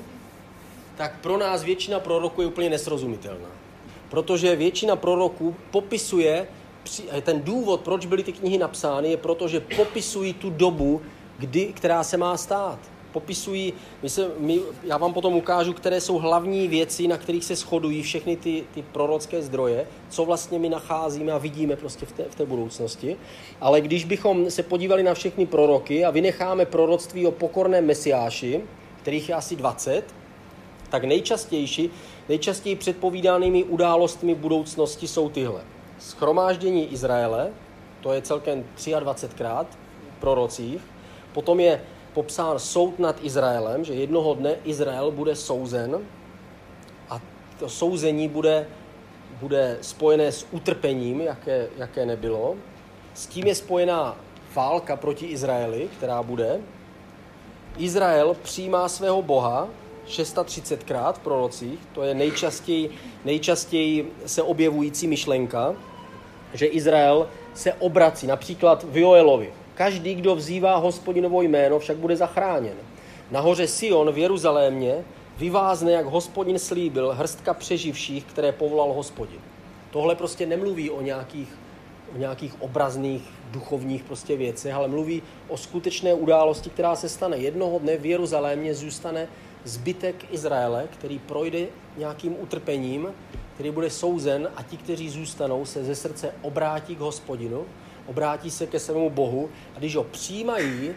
[0.97, 3.49] tak pro nás většina proroků je úplně nesrozumitelná.
[4.09, 6.47] Protože většina proroků popisuje,
[7.21, 11.01] ten důvod, proč byly ty knihy napsány, je proto, že popisují tu dobu,
[11.37, 12.79] kdy, která se má stát.
[13.11, 17.55] Popisují, my se, my, já vám potom ukážu, které jsou hlavní věci, na kterých se
[17.55, 22.23] shodují všechny ty, ty prorocké zdroje, co vlastně my nacházíme a vidíme prostě v té,
[22.29, 23.17] v té budoucnosti.
[23.61, 28.61] Ale když bychom se podívali na všechny proroky a vynecháme proroctví o pokorném mesiáši,
[29.01, 30.03] kterých je asi 20,
[30.89, 31.89] tak nejčastější,
[32.29, 35.61] nejčastěji předpovídanými událostmi budoucnosti jsou tyhle.
[35.99, 37.49] Schromáždění Izraele,
[38.01, 39.65] to je celkem 23krát
[40.17, 40.81] v prorocích,
[41.33, 41.81] Potom je
[42.13, 45.99] popsán soud nad Izraelem, že jednoho dne Izrael bude souzen
[47.09, 47.21] a
[47.59, 48.67] to souzení bude,
[49.39, 52.55] bude spojené s utrpením, jaké, jaké nebylo.
[53.13, 54.17] S tím je spojená
[54.55, 56.59] válka proti Izraeli, která bude.
[57.77, 59.67] Izrael přijímá svého Boha
[60.07, 62.89] 630krát v prorocích, to je nejčastěji,
[63.25, 65.75] nejčastěji se objevující myšlenka,
[66.53, 69.53] že Izrael se obrací, například v Joelovi.
[69.79, 72.73] Každý, kdo vzývá hospodinovo jméno, však bude zachráněn.
[73.31, 75.05] Nahoře Sion v Jeruzalémě
[75.37, 79.39] vyvázne, jak hospodin slíbil, hrstka přeživších, které povolal hospodin.
[79.91, 81.57] Tohle prostě nemluví o nějakých,
[82.15, 83.21] o nějakých obrazných
[83.51, 87.37] duchovních prostě věcech, ale mluví o skutečné události, která se stane.
[87.37, 89.27] Jednoho dne v Jeruzalémě zůstane
[89.63, 91.67] zbytek Izraele, který projde
[91.97, 93.07] nějakým utrpením,
[93.53, 97.65] který bude souzen a ti, kteří zůstanou, se ze srdce obrátí k hospodinu
[98.09, 100.91] obrátí se ke svému Bohu a když ho přijímají,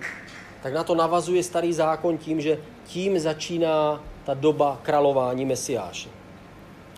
[0.62, 6.08] tak na to navazuje starý zákon tím, že tím začíná ta doba králování Mesiáše.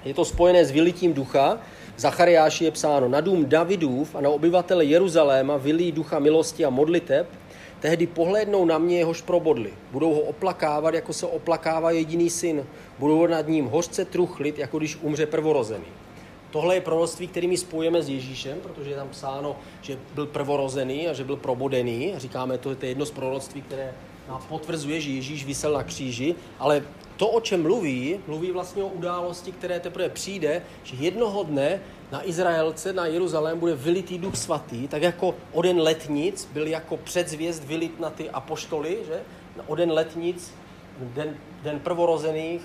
[0.05, 1.59] Je to spojené s vylitím ducha.
[1.97, 6.71] V Zachariáši je psáno, na dům Davidův a na obyvatele Jeruzaléma vylí ducha milosti a
[6.71, 7.27] modliteb,
[7.81, 9.73] tehdy pohlédnou na mě jehož probodli.
[9.93, 12.67] Budou ho oplakávat, jako se oplakává jediný syn.
[12.99, 16.04] Budou nad ním hořce truchlit, jako když umře prvorozený.
[16.55, 21.09] Tohle je proroctví, který my spojujeme s Ježíšem, protože je tam psáno, že byl prvorozený
[21.09, 22.15] a že byl probodený.
[22.17, 23.95] Říkáme, to je jedno z proroctví, které
[24.29, 26.83] nám potvrzuje, že Ježíš vysel na kříži, ale
[27.17, 31.81] to, o čem mluví, mluví vlastně o události, které teprve přijde, že jednoho dne
[32.13, 37.65] na Izraelce, na Jeruzalém bude vylitý duch svatý, tak jako oden letnic byl jako předzvěst
[37.65, 39.23] vylit na ty apoštoly, že?
[39.67, 40.55] Oden letnic,
[41.01, 42.63] den, den prvorozených,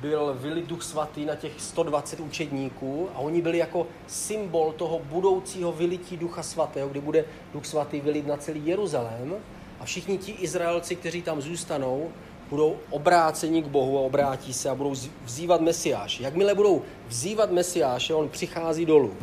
[0.00, 5.72] byl vylit duch svatý na těch 120 učedníků a oni byli jako symbol toho budoucího
[5.72, 9.34] vylití ducha svatého, kdy bude duch svatý vylit na celý Jeruzalém
[9.80, 12.10] a všichni ti Izraelci, kteří tam zůstanou,
[12.50, 14.94] budou obráceni k Bohu a obrátí se a budou
[15.24, 16.22] vzývat Mesiáše.
[16.22, 19.14] Jakmile budou vzývat Mesiáše, on přichází dolů.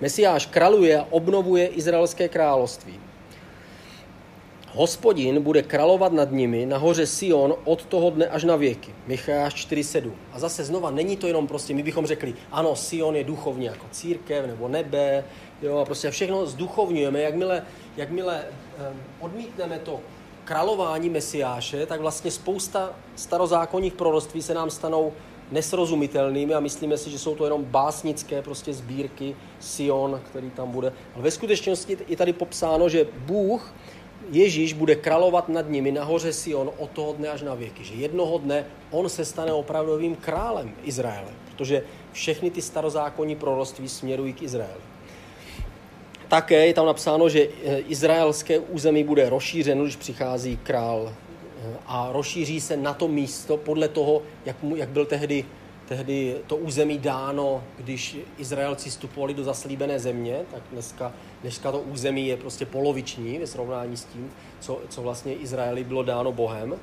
[0.00, 3.09] Mesiáš kraluje a obnovuje izraelské království.
[4.74, 8.94] Hospodin bude královat nad nimi na hoře Sion od toho dne až na věky.
[9.06, 10.10] Micháš 4.7.
[10.32, 13.86] A zase znova, není to jenom prostě, my bychom řekli, ano, Sion je duchovní jako
[13.90, 15.24] církev nebo nebe,
[15.62, 17.62] jo, a prostě všechno zduchovňujeme, jakmile,
[17.96, 18.44] jakmile
[18.92, 20.00] um, odmítneme to
[20.44, 25.12] králování Mesiáše, tak vlastně spousta starozákonních proroctví se nám stanou
[25.50, 30.92] nesrozumitelnými a myslíme si, že jsou to jenom básnické prostě sbírky Sion, který tam bude.
[31.14, 33.74] Ale ve skutečnosti je tady popsáno, že Bůh,
[34.30, 37.84] Ježíš bude královat nad nimi nahoře Sion od toho dne až na věky.
[37.84, 44.32] Že jednoho dne on se stane opravdovým králem Izraele, protože všechny ty starozákonní proroctví směrují
[44.32, 44.80] k Izraeli.
[46.28, 52.08] Také je tam napsáno, že eh, izraelské území bude rozšířeno, když přichází král eh, a
[52.12, 55.44] rozšíří se na to místo podle toho, jak, mu, jak byl tehdy,
[55.90, 61.12] tehdy to území dáno, když Izraelci vstupovali do zaslíbené země, tak dneska,
[61.42, 64.30] dneska to území je prostě poloviční ve srovnání s tím,
[64.60, 66.74] co, co vlastně Izraeli bylo dáno Bohem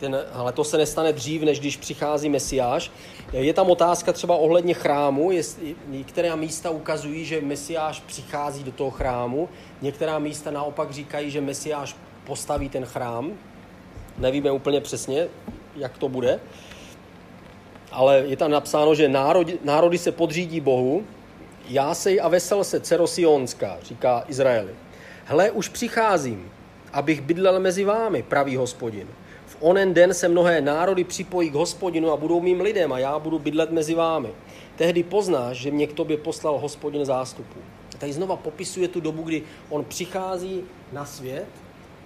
[0.00, 2.90] ten, ale to se nestane dřív, než když přichází Mesiáš.
[3.32, 8.90] Je tam otázka třeba ohledně chrámu, jestli, některá místa ukazují, že Mesiáš přichází do toho
[8.90, 9.48] chrámu,
[9.82, 13.32] některá místa naopak říkají, že Mesiáš postaví ten chrám.
[14.18, 15.28] Nevíme úplně přesně,
[15.76, 16.40] jak to bude,
[17.92, 21.04] ale je tam napsáno, že národy, národy se podřídí Bohu,
[21.68, 24.74] jásej a vesel se, dcero Sionská, říká Izraeli.
[25.24, 26.50] Hle, už přicházím,
[26.92, 29.08] abych bydlel mezi vámi, pravý hospodin
[29.60, 33.38] onen den se mnohé národy připojí k hospodinu a budou mým lidem a já budu
[33.38, 34.28] bydlet mezi vámi.
[34.76, 37.60] Tehdy poznáš, že mě k tobě poslal hospodin zástupu.
[37.94, 40.62] A tady znova popisuje tu dobu, kdy on přichází
[40.92, 41.46] na svět,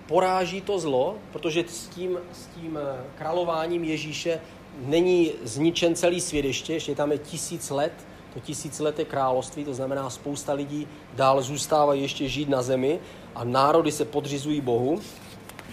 [0.06, 4.40] poráží to zlo, protože s tím, s tím eh, králováním Ježíše
[4.78, 7.92] není zničen celý svět ještě, ještě tam je tisíc let,
[8.34, 12.98] to tisíc let je království, to znamená spousta lidí dál zůstávají ještě žít na zemi
[13.34, 15.00] a národy se podřizují Bohu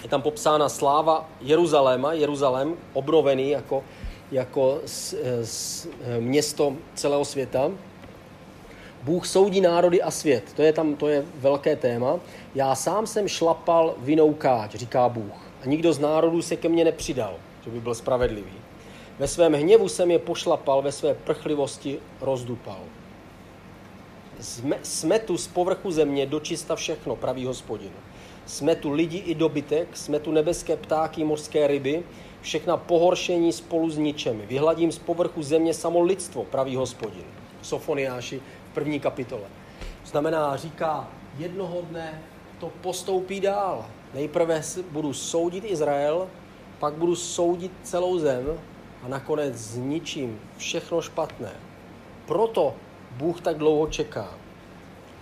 [0.03, 3.83] je tam popsána sláva Jeruzaléma, Jeruzalém obnovený jako,
[4.31, 5.87] jako s, s,
[6.19, 7.71] město celého světa.
[9.03, 12.19] Bůh soudí národy a svět, to je tam to je velké téma.
[12.55, 14.35] Já sám jsem šlapal vinou
[14.75, 17.33] říká Bůh, a nikdo z národů se ke mně nepřidal,
[17.65, 18.60] že by byl spravedlivý.
[19.19, 22.79] Ve svém hněvu jsem je pošlapal, ve své prchlivosti rozdupal.
[24.83, 27.91] Smetu z povrchu země dočista všechno, pravý hospodin.
[28.45, 32.03] Jsme tu lidi i dobytek, jsme tu nebeské ptáky, mořské ryby,
[32.41, 34.45] všechna pohoršení spolu s ničemi.
[34.45, 37.23] Vyhladím z povrchu země samo lidstvo, pravý hospodin.
[37.61, 38.41] Sofoniáši
[38.71, 39.47] v první kapitole.
[40.05, 42.21] Znamená, říká, jednoho dne
[42.59, 43.85] to postoupí dál.
[44.13, 46.27] Nejprve budu soudit Izrael,
[46.79, 48.59] pak budu soudit celou zem
[49.03, 51.51] a nakonec zničím všechno špatné.
[52.25, 52.73] Proto
[53.11, 54.33] Bůh tak dlouho čeká.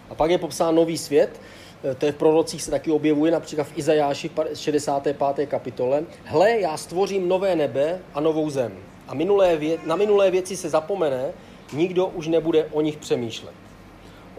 [0.09, 1.41] A pak je popsán nový svět,
[1.83, 5.45] Eh, to je v prorocích se taky objevuje, například v Izajáši 65.
[5.45, 6.03] kapitole.
[6.23, 8.73] Hle, já stvořím nové nebe a novou zem.
[9.07, 11.31] A minulé vě- na minulé věci se zapomene,
[11.73, 13.53] nikdo už nebude o nich přemýšlet.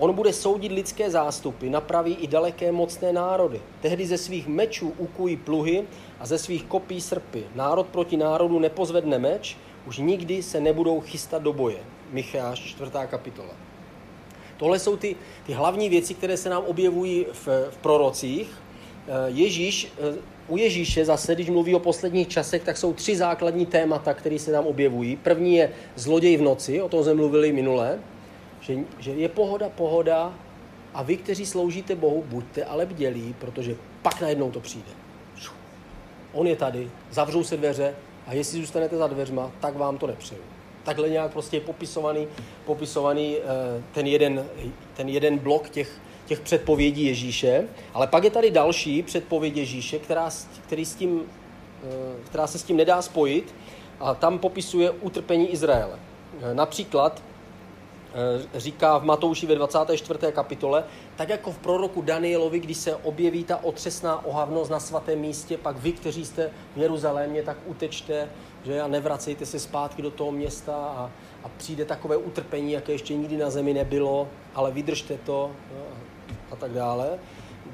[0.01, 3.61] On bude soudit lidské zástupy, napraví i daleké mocné národy.
[3.80, 5.84] Tehdy ze svých mečů ukují pluhy
[6.20, 7.44] a ze svých kopí srpy.
[7.55, 11.78] Národ proti národu nepozvedne meč, už nikdy se nebudou chystat do boje.
[12.12, 12.90] Micháš 4.
[13.07, 13.55] kapitola.
[14.57, 18.48] Tohle jsou ty, ty hlavní věci, které se nám objevují v, v prorocích.
[19.09, 23.66] Eh, Ježíš, eh, u Ježíše zase, když mluví o posledních časech, tak jsou tři základní
[23.66, 25.16] témata, které se nám objevují.
[25.16, 27.98] První je zloděj v noci, o tom jsme mluvili minule,
[28.70, 30.34] že, že je pohoda, pohoda
[30.94, 34.90] a vy, kteří sloužíte Bohu, buďte ale bdělí, protože pak najednou to přijde.
[36.32, 37.94] On je tady, zavřou se dveře
[38.26, 40.42] a jestli zůstanete za dveřma, tak vám to nepřeju
[40.84, 42.28] takhle nějak prostě je popisovaný,
[42.64, 44.46] popisovaný eh, ten, jeden,
[44.96, 47.68] ten jeden blok těch, těch předpovědí Ježíše.
[47.94, 50.30] Ale pak je tady další předpověď Ježíše, která,
[50.66, 51.22] který s tím,
[51.84, 51.88] eh,
[52.24, 53.54] která se s tím nedá spojit
[54.00, 55.98] a tam popisuje utrpení Izraele.
[56.42, 57.22] Eh, například
[58.54, 60.18] říká v Matouši ve 24.
[60.32, 60.84] kapitole,
[61.16, 65.76] tak jako v proroku Danielovi, když se objeví ta otřesná ohavnost na svatém místě, pak
[65.76, 68.28] vy, kteří jste v Jeruzalémě, tak utečte
[68.64, 71.11] že a nevracejte se zpátky do toho města a,
[71.44, 75.50] a přijde takové utrpení, jaké ještě nikdy na zemi nebylo, ale vydržte to
[76.50, 77.18] a tak dále.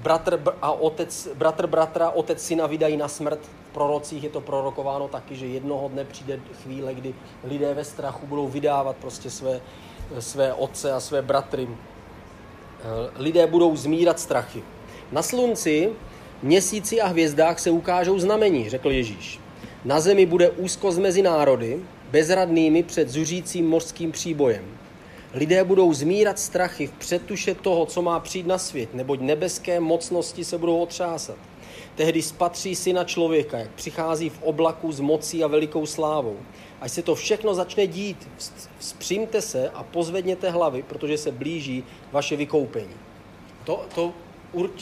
[0.03, 3.41] Bratr a otec, bratr bratra, otec syna vydají na smrt.
[3.71, 7.15] V prorocích je to prorokováno taky, že jednoho dne přijde chvíle, kdy
[7.45, 9.61] lidé ve strachu budou vydávat prostě své,
[10.19, 11.69] své otce a své bratry.
[13.17, 14.63] Lidé budou zmírat strachy.
[15.13, 15.91] Na slunci,
[16.43, 19.41] měsíci a hvězdách se ukážou znamení, řekl Ježíš.
[19.85, 21.81] Na zemi bude úzkost mezi národy,
[22.11, 24.65] bezradnými před zuřícím mořským příbojem.
[25.37, 30.45] Lidé budou zmírat strachy v předtuše toho, co má přijít na svět, neboť nebeské mocnosti
[30.45, 31.37] se budou otřásat.
[31.95, 36.37] Tehdy spatří syna člověka, jak přichází v oblaku s mocí a velikou slávou.
[36.81, 38.29] Až se to všechno začne dít,
[38.79, 42.95] vzpřímte se a pozvedněte hlavy, protože se blíží vaše vykoupení.
[43.65, 44.13] To, to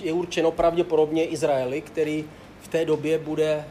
[0.02, 2.24] je určeno pravděpodobně Izraeli, který
[2.60, 3.64] v té době bude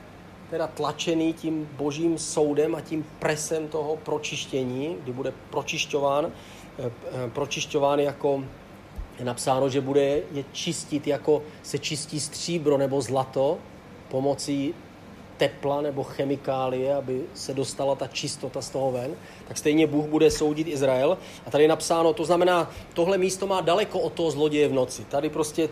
[0.50, 6.32] teda tlačený tím božím soudem a tím presem toho pročištění, kdy bude pročišťován,
[7.34, 8.44] pročišťován jako
[9.20, 13.58] je napsáno, že bude je čistit, jako se čistí stříbro nebo zlato
[14.10, 14.74] pomocí
[15.38, 19.16] tepla nebo chemikálie, aby se dostala ta čistota z toho ven,
[19.48, 21.18] tak stejně Bůh bude soudit Izrael.
[21.46, 25.06] A tady je napsáno, to znamená, tohle místo má daleko od toho zloděje v noci.
[25.06, 25.70] Tady prostě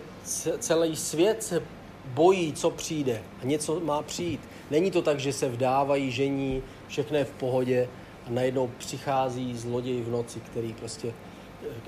[0.59, 1.63] celý svět se
[2.05, 4.41] bojí, co přijde a něco má přijít.
[4.71, 7.89] Není to tak, že se vdávají, žení, všechno je v pohodě
[8.27, 11.13] a najednou přichází zloděj v noci, který prostě,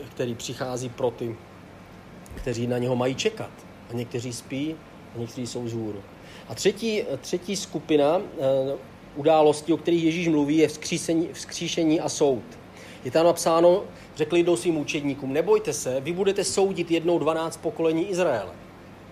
[0.09, 1.35] který přichází pro ty,
[2.35, 3.51] kteří na něho mají čekat.
[3.89, 4.75] A někteří spí
[5.15, 6.03] a někteří jsou vzhůru.
[6.49, 8.77] A třetí, třetí skupina eh,
[9.15, 12.43] událostí, o kterých Ježíš mluví, je vzkříšení, vzkříšení a soud.
[13.05, 13.83] Je tam napsáno,
[14.15, 18.51] řekli jdou svým učedníkům, nebojte se, vy budete soudit jednou 12 pokolení Izraele.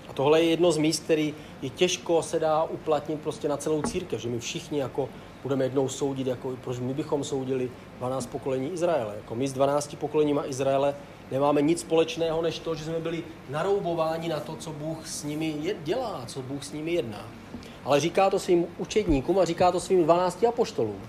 [0.09, 3.81] A tohle je jedno z míst, který je těžko se dá uplatnit prostě na celou
[3.81, 5.09] církev, že my všichni jako
[5.43, 9.15] budeme jednou soudit, jako proč my bychom soudili 12 pokolení Izraele.
[9.15, 10.95] Jako my s 12 pokoleníma Izraele
[11.31, 15.75] nemáme nic společného, než to, že jsme byli naroubováni na to, co Bůh s nimi
[15.83, 17.27] dělá, co Bůh s nimi jedná.
[17.83, 21.01] Ale říká to svým učedníkům a říká to svým 12 apoštolům.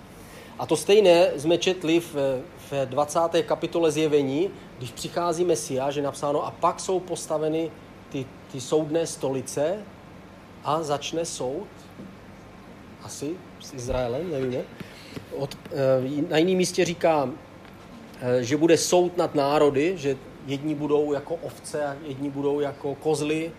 [0.58, 2.14] A to stejné jsme četli v,
[2.70, 3.20] v 20.
[3.42, 7.70] kapitole zjevení, když přichází Mesia, že napsáno a pak jsou postaveny
[8.08, 9.78] ty, ty soudné stolice
[10.64, 11.66] a začne soud.
[13.02, 14.58] Asi s Izraelem, nevíme.
[15.36, 17.30] Od, eh, na jiném místě říká,
[18.20, 22.94] eh, že bude soud nad národy, že jedni budou jako ovce a jedni budou jako
[22.94, 23.52] kozly,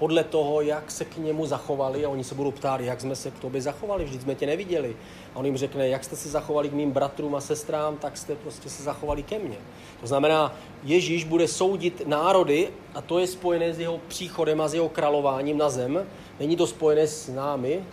[0.00, 3.30] podle toho, jak se k němu zachovali a oni se budou ptát, jak jsme se
[3.30, 4.96] k tobě zachovali, vždyť jsme tě neviděli.
[5.34, 8.34] A on jim řekne, jak jste se zachovali k mým bratrům a sestrám, tak jste
[8.34, 9.56] prostě se zachovali ke mně.
[10.00, 14.74] To znamená, Ježíš bude soudit národy a to je spojené s jeho příchodem a s
[14.74, 16.06] jeho králováním na zem.
[16.40, 17.84] Není to spojené s námi.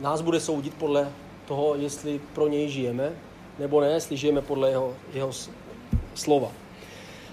[0.00, 1.12] Nás bude soudit podle
[1.44, 3.12] toho, jestli pro něj žijeme,
[3.58, 5.30] nebo ne, jestli žijeme podle jeho, jeho
[6.14, 6.52] slova.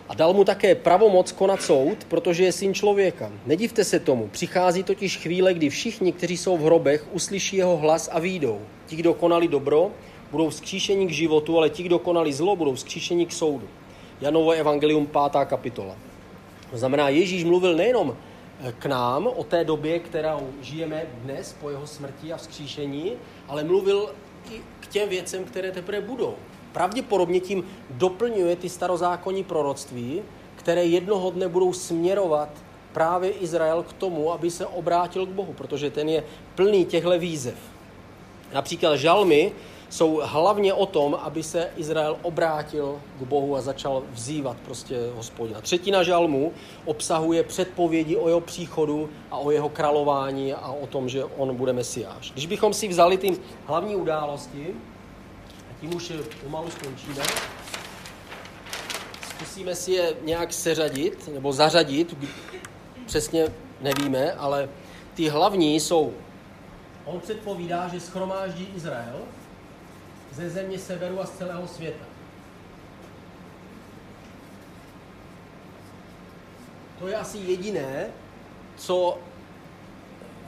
[0.09, 3.31] A dal mu také pravomoc konat soud, protože je syn člověka.
[3.45, 8.09] Nedivte se tomu, přichází totiž chvíle, kdy všichni, kteří jsou v hrobech, uslyší jeho hlas
[8.11, 8.61] a výjdou.
[8.85, 9.91] Ti, kdo konali dobro,
[10.31, 13.67] budou vzkříšeni k životu, ale ti, kdo konali zlo, budou vzkříšeni k soudu.
[14.21, 15.45] Janovo evangelium 5.
[15.45, 15.95] kapitola.
[16.71, 18.17] To znamená, Ježíš mluvil nejenom
[18.79, 23.11] k nám o té době, kterou žijeme dnes po jeho smrti a vzkříšení,
[23.47, 24.09] ale mluvil
[24.51, 26.35] i k těm věcem, které teprve budou
[26.77, 30.21] pravděpodobně tím doplňuje ty starozákonní proroctví,
[30.55, 32.49] které jednoho dne budou směrovat
[32.93, 36.23] právě Izrael k tomu, aby se obrátil k Bohu, protože ten je
[36.55, 37.57] plný těchto výzev.
[38.53, 39.51] Například žalmy
[39.89, 45.61] jsou hlavně o tom, aby se Izrael obrátil k Bohu a začal vzývat prostě hospodina.
[45.61, 46.51] Třetina žalmu
[46.85, 51.73] obsahuje předpovědi o jeho příchodu a o jeho králování a o tom, že on bude
[51.73, 52.31] mesiáš.
[52.31, 54.67] Když bychom si vzali ty hlavní události,
[55.81, 56.13] tím už
[56.43, 57.23] pomalu skončíme.
[59.29, 62.17] Zkusíme si je nějak seřadit nebo zařadit,
[63.05, 63.47] přesně
[63.81, 64.69] nevíme, ale
[65.13, 66.13] ty hlavní jsou,
[67.05, 69.19] on předpovídá, že schromáždí Izrael
[70.37, 72.05] ze země severu a z celého světa.
[76.99, 78.07] To je asi jediné,
[78.77, 79.17] co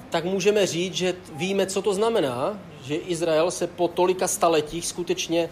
[0.09, 5.49] tak můžeme říct, že víme, co to znamená, že Izrael se po tolika staletích skutečně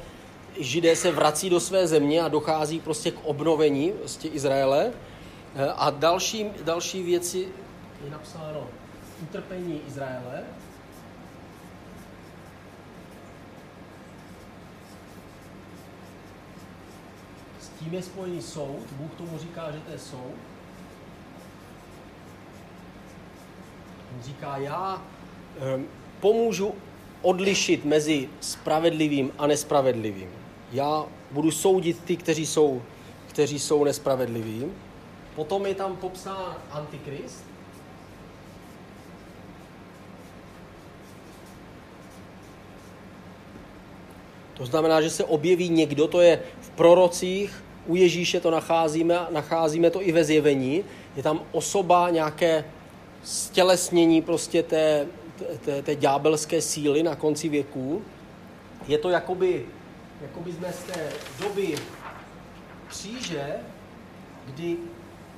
[0.59, 4.91] židé se vrací do své země a dochází prostě k obnovení prostě Izraele.
[5.55, 7.47] Eh, a další, další věci
[8.05, 8.67] je napsáno
[9.23, 10.43] utrpení Izraele,
[17.79, 18.85] tím je spojený soud.
[18.91, 20.35] Bůh tomu říká, že to je soud.
[24.15, 25.01] On říká, já
[25.75, 25.87] um,
[26.19, 26.73] pomůžu
[27.21, 30.29] odlišit mezi spravedlivým a nespravedlivým.
[30.71, 32.81] Já budu soudit ty, kteří jsou,
[33.27, 34.65] kteří jsou nespravedliví.
[35.35, 37.45] Potom je tam popsán Antikrist.
[44.53, 49.89] To znamená, že se objeví někdo, to je v prorocích, u Ježíše to nacházíme, nacházíme
[49.89, 50.83] to i ve zjevení.
[51.15, 52.65] Je tam osoba, nějaké
[53.23, 55.07] stělesnění prostě té,
[55.65, 58.01] té, té ďábelské síly na konci věků.
[58.87, 59.65] Je to jakoby,
[60.21, 61.09] jakoby jsme z té
[61.39, 61.75] doby
[62.87, 63.55] kříže,
[64.45, 64.77] kdy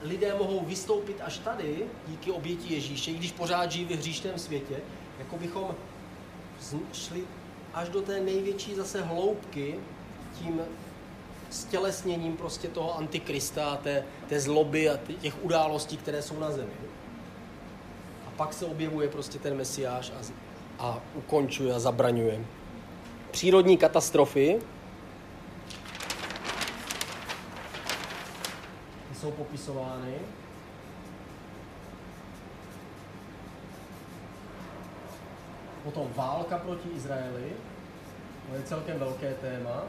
[0.03, 1.75] lidé mohou vystoupit až tady
[2.07, 4.75] díky oběti Ježíše, když pořád žijí v hříšném světě,
[5.19, 5.75] jako bychom
[6.93, 7.23] šli
[7.73, 9.75] až do té největší zase hloubky
[10.39, 10.61] tím
[11.49, 16.71] stělesněním prostě toho antikrista, té, té zloby a těch událostí, které jsou na zemi
[18.39, 20.21] pak se objevuje prostě ten mesiáš a,
[20.87, 22.45] a ukončuje a zabraňuje.
[23.31, 24.61] Přírodní katastrofy,
[29.19, 30.13] jsou popisovány.
[35.83, 37.51] Potom válka proti Izraeli,
[38.49, 39.83] to je celkem velké téma.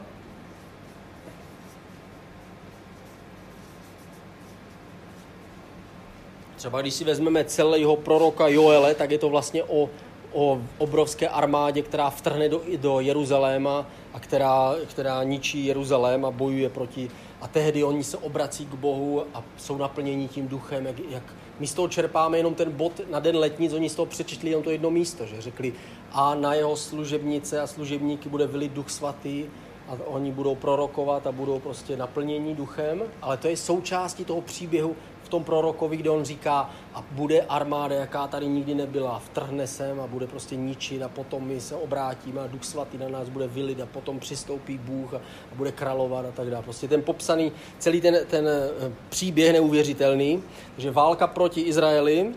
[6.61, 9.89] Třeba když si vezmeme celého proroka Joele, tak je to vlastně o,
[10.31, 16.69] o obrovské armádě, která vtrhne do, do Jeruzaléma a která, která ničí Jeruzalém a bojuje
[16.69, 17.09] proti.
[17.41, 21.23] A tehdy oni se obrací k Bohu a jsou naplněni tím duchem, jak, jak
[21.59, 24.63] my z toho čerpáme jenom ten bod na den letnic, oni z toho přečetli jenom
[24.63, 25.73] to jedno místo, že řekli
[26.11, 29.45] a na jeho služebnice a služebníky bude vylit duch svatý
[29.91, 34.95] a oni budou prorokovat a budou prostě naplnění duchem, ale to je součástí toho příběhu
[35.23, 39.99] v tom prorokovi, kde on říká a bude armáda, jaká tady nikdy nebyla, vtrhne sem
[39.99, 43.47] a bude prostě ničit a potom my se obrátíme a duch svatý na nás bude
[43.47, 45.21] vylit a potom přistoupí Bůh a,
[45.55, 46.63] bude královat a tak dále.
[46.63, 50.43] Prostě ten popsaný, celý ten, ten eh, příběh neuvěřitelný,
[50.77, 52.31] že válka proti Izraeli,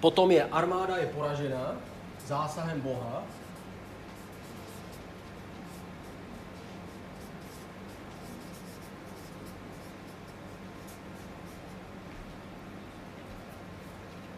[0.00, 1.76] potom je armáda je poražena
[2.26, 3.22] zásahem Boha,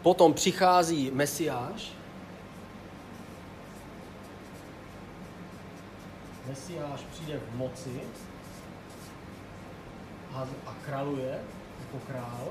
[0.03, 1.91] Potom přichází Mesiáš.
[6.47, 8.01] Mesiáš přijde v moci
[10.33, 11.39] a, a králuje
[11.79, 12.47] jako král.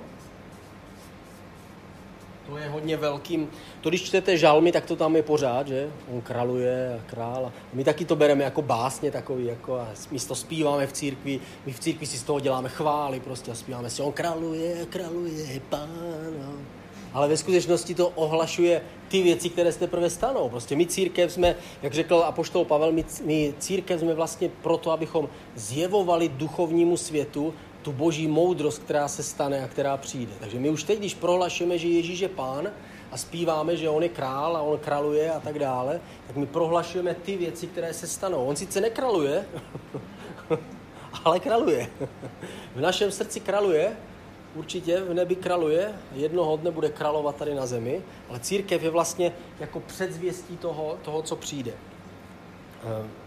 [2.47, 3.51] To je hodně velkým.
[3.81, 5.91] To, když čtete žalmy, tak to tam je pořád, že?
[6.15, 7.47] On králuje a král.
[7.47, 11.41] A my taky to bereme jako básně takový, jako a my to zpíváme v církvi.
[11.67, 15.61] My v církvi si z toho děláme chvály prostě a zpíváme si, on králuje, králuje,
[15.69, 16.82] pán.
[17.13, 20.49] Ale ve skutečnosti to ohlašuje ty věci, které se teprve stanou.
[20.49, 25.29] Prostě my církev jsme, jak řekl apoštol Pavel, my, my církev jsme vlastně proto, abychom
[25.55, 30.33] zjevovali duchovnímu světu tu boží moudrost, která se stane a která přijde.
[30.41, 32.71] Takže my už teď, když prohlašujeme, že Ježíš je pán
[33.11, 37.15] a zpíváme, že on je král a on králuje a tak dále, tak my prohlašujeme
[37.15, 38.45] ty věci, které se stanou.
[38.45, 39.45] On sice nekráluje,
[41.25, 41.91] ale králuje.
[42.75, 43.97] V našem srdci králuje
[44.55, 49.33] určitě v nebi kraluje, jednoho dne bude královat tady na zemi, ale církev je vlastně
[49.61, 51.73] jako předzvěstí toho, toho co přijde.
[52.85, 53.23] Eh,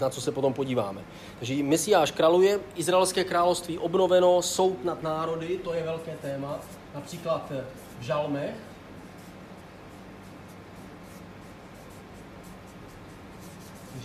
[0.00, 1.00] na co se potom podíváme.
[1.38, 6.58] Takže Mesiáš králuje, Izraelské království obnoveno, soud nad národy, to je velké téma,
[6.94, 7.52] například
[8.00, 8.54] v Žalmech,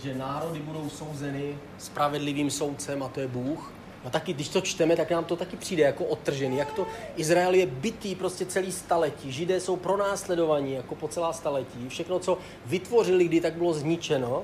[0.02, 3.73] že národy budou souzeny spravedlivým soudcem a to je Bůh.
[4.04, 6.56] A taky, když to čteme, tak nám to taky přijde jako odtržený.
[6.56, 6.86] Jak to
[7.16, 9.32] Izrael je bytý prostě celý staletí.
[9.32, 11.88] Židé jsou pronásledovaní jako po celá staletí.
[11.88, 14.42] Všechno, co vytvořili, kdy tak bylo zničeno.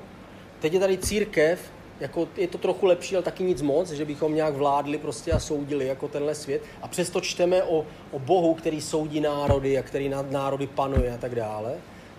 [0.61, 4.35] Teď je tady církev, jako je to trochu lepší, ale taky nic moc, že bychom
[4.35, 6.63] nějak vládli prostě a soudili jako tenhle svět.
[6.83, 11.17] A přesto čteme o, o Bohu, který soudí národy a který nad národy panuje a
[11.17, 11.75] tak dále.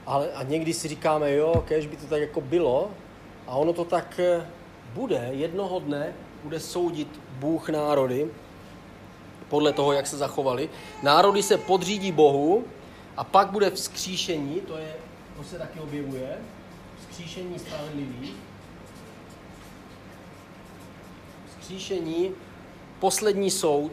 [0.06, 2.92] Ale, a někdy si říkáme, jo, kež by to tak jako bylo.
[3.48, 4.48] A ono to tak eh,
[4.94, 6.14] bude jednoho dne,
[6.44, 7.08] bude soudit
[7.42, 8.30] Bůh národy
[9.50, 10.70] podle toho, jak se zachovali.
[11.04, 12.66] Národy se podřídí Bohu
[13.18, 14.96] a pak bude vzkříšení, to, je,
[15.38, 16.38] to se taky objevuje,
[17.00, 18.36] vzkříšení spravedlivých.
[21.50, 22.32] Vzkříšení,
[23.00, 23.92] poslední soud,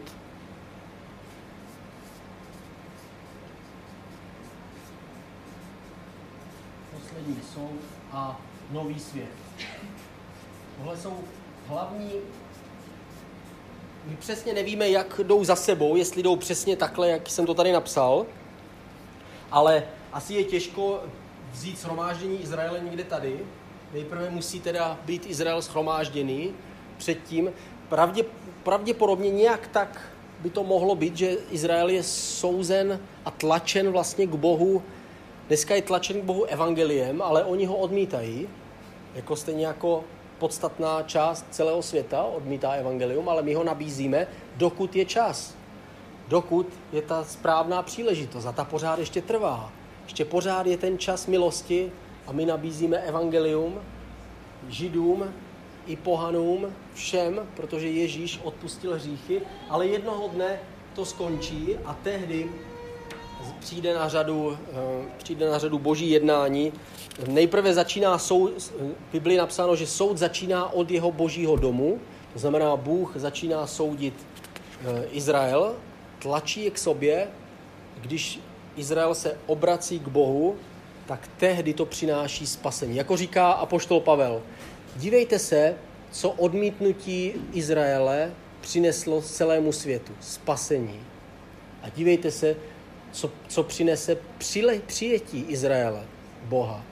[6.92, 7.80] poslední soud
[8.12, 9.32] a nový svět.
[10.78, 11.18] Tohle jsou
[11.68, 12.12] hlavní
[14.08, 17.72] my přesně nevíme, jak jdou za sebou, jestli jdou přesně takhle, jak jsem to tady
[17.72, 18.26] napsal,
[19.50, 21.02] ale asi je těžko
[21.52, 23.38] vzít shromáždění Izraele někde tady.
[23.92, 26.52] Nejprve musí teda být Izrael schromážděný
[26.96, 27.52] předtím.
[27.88, 28.24] Pravdě,
[28.62, 34.34] pravděpodobně nějak tak by to mohlo být, že Izrael je souzen a tlačen vlastně k
[34.34, 34.82] Bohu.
[35.48, 38.48] Dneska je tlačen k Bohu evangeliem, ale oni ho odmítají.
[39.14, 40.04] Jako stejně jako
[40.38, 45.54] podstatná část celého světa odmítá evangelium, ale my ho nabízíme, dokud je čas.
[46.28, 49.72] Dokud je ta správná příležitost a ta pořád ještě trvá.
[50.04, 51.92] Ještě pořád je ten čas milosti
[52.26, 53.80] a my nabízíme evangelium
[54.68, 55.34] židům
[55.86, 60.60] i pohanům, všem, protože Ježíš odpustil hříchy, ale jednoho dne
[60.94, 62.50] to skončí a tehdy
[63.60, 64.76] přijde na řadu, eh,
[65.18, 66.72] přijde na řadu boží jednání.
[67.26, 68.50] Nejprve začíná soud,
[69.08, 72.00] v Biblii napsáno, že soud začíná od jeho božího domu,
[72.32, 74.14] to znamená, Bůh začíná soudit
[74.84, 75.74] eh, Izrael,
[76.18, 77.28] tlačí je k sobě,
[78.00, 78.40] když
[78.76, 80.56] Izrael se obrací k Bohu,
[81.06, 82.96] tak tehdy to přináší spasení.
[82.96, 84.42] Jako říká apoštol Pavel,
[84.96, 85.74] dívejte se,
[86.10, 90.12] co odmítnutí Izraele přineslo celému světu.
[90.20, 91.00] Spasení.
[91.82, 92.56] A dívejte se,
[93.12, 96.04] co, co přinese přile, přijetí Izraele,
[96.42, 96.84] Boha.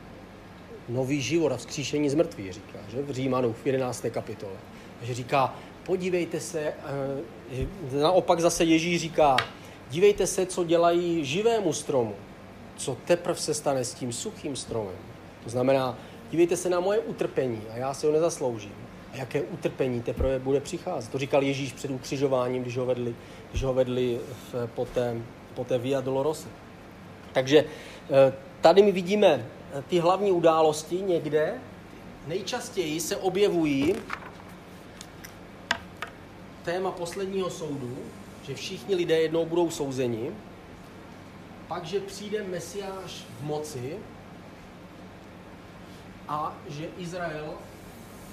[0.89, 3.03] Nový život a vzkříšení z mrtvých, říká, že?
[3.03, 4.07] v Římanu v 11.
[4.11, 4.57] kapitole.
[4.99, 5.55] Takže říká,
[5.87, 7.67] podívejte se, eh,
[8.01, 9.37] naopak zase Ježíš říká,
[9.91, 12.15] dívejte se, co dělají živému stromu,
[12.77, 14.95] co teprve se stane s tím suchým stromem.
[15.45, 15.99] To znamená,
[16.31, 18.73] dívejte se na moje utrpení a já si ho nezasloužím.
[19.13, 21.11] A jaké utrpení teprve bude přicházet.
[21.11, 23.15] To říkal Ježíš před ukřižováním, když ho vedli,
[23.51, 24.21] když ho vedli
[24.53, 25.17] v, po, té,
[25.57, 26.49] po té Via Dolorosa.
[27.33, 29.47] Takže eh, tady my vidíme
[29.89, 31.55] ty hlavní události někde.
[32.27, 33.95] Nejčastěji se objevují
[36.65, 37.99] téma posledního soudu,
[38.43, 40.31] že všichni lidé jednou budou souzeni,
[41.69, 43.97] pak, že přijde Mesiáš v moci
[46.29, 47.55] a že Izrael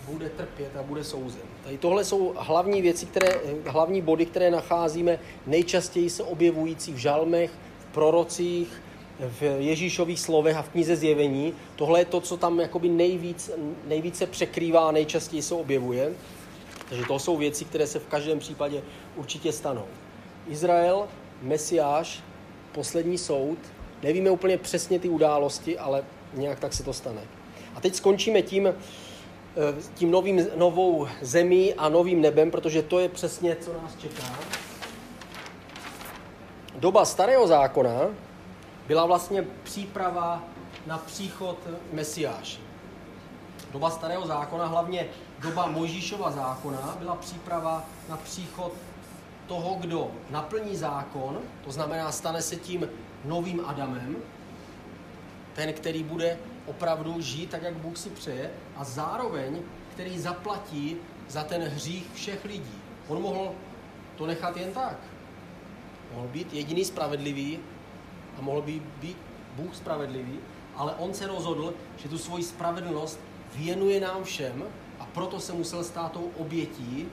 [0.06, 1.42] bude trpět a bude souzen.
[1.64, 7.52] Tady tohle jsou hlavní věci, které, hlavní body, které nacházíme nejčastěji se objevující v žalmech,
[7.80, 8.82] v prorocích,
[9.20, 11.54] v Ježíšových slovech a v knize Zjevení.
[11.76, 13.52] Tohle je to, co tam jakoby nejvíc,
[13.88, 16.14] nejvíce překrývá a nejčastěji se objevuje.
[16.90, 18.82] Takže to jsou věci, které se v každém případě
[19.16, 19.86] určitě stanou.
[20.48, 21.08] Izrael,
[21.42, 22.24] Mesiáš,
[22.72, 23.58] poslední soud.
[24.04, 26.04] Nevíme úplně přesně ty události, ale
[26.34, 27.22] nějak tak se to stane.
[27.76, 28.74] A teď skončíme tím,
[29.96, 34.24] tím novým, novou zemí a novým nebem, protože to je přesně, co nás čeká.
[36.76, 37.92] Doba starého zákona
[38.88, 40.44] byla vlastně příprava
[40.88, 41.58] na příchod
[41.92, 42.60] Mesiáše.
[43.72, 45.06] Doba starého zákona, hlavně
[45.40, 48.72] doba Mojžíšova zákona, byla příprava na příchod
[49.48, 52.90] toho, kdo naplní zákon, to znamená, stane se tím
[53.26, 54.16] novým Adamem,
[55.56, 59.62] ten, který bude opravdu žít tak, jak Bůh si přeje, a zároveň,
[59.94, 60.98] který zaplatí
[61.30, 62.82] za ten hřích všech lidí.
[63.08, 63.52] On mohl
[64.18, 64.98] to nechat jen tak.
[66.14, 67.60] Mohl být jediný spravedlivý
[68.38, 69.18] a mohl by být
[69.56, 70.40] Bůh spravedlivý,
[70.76, 73.20] ale on se rozhodl, že tu svoji spravedlnost
[73.56, 74.64] věnuje nám všem
[75.00, 77.08] a proto se musel stát tou obětí,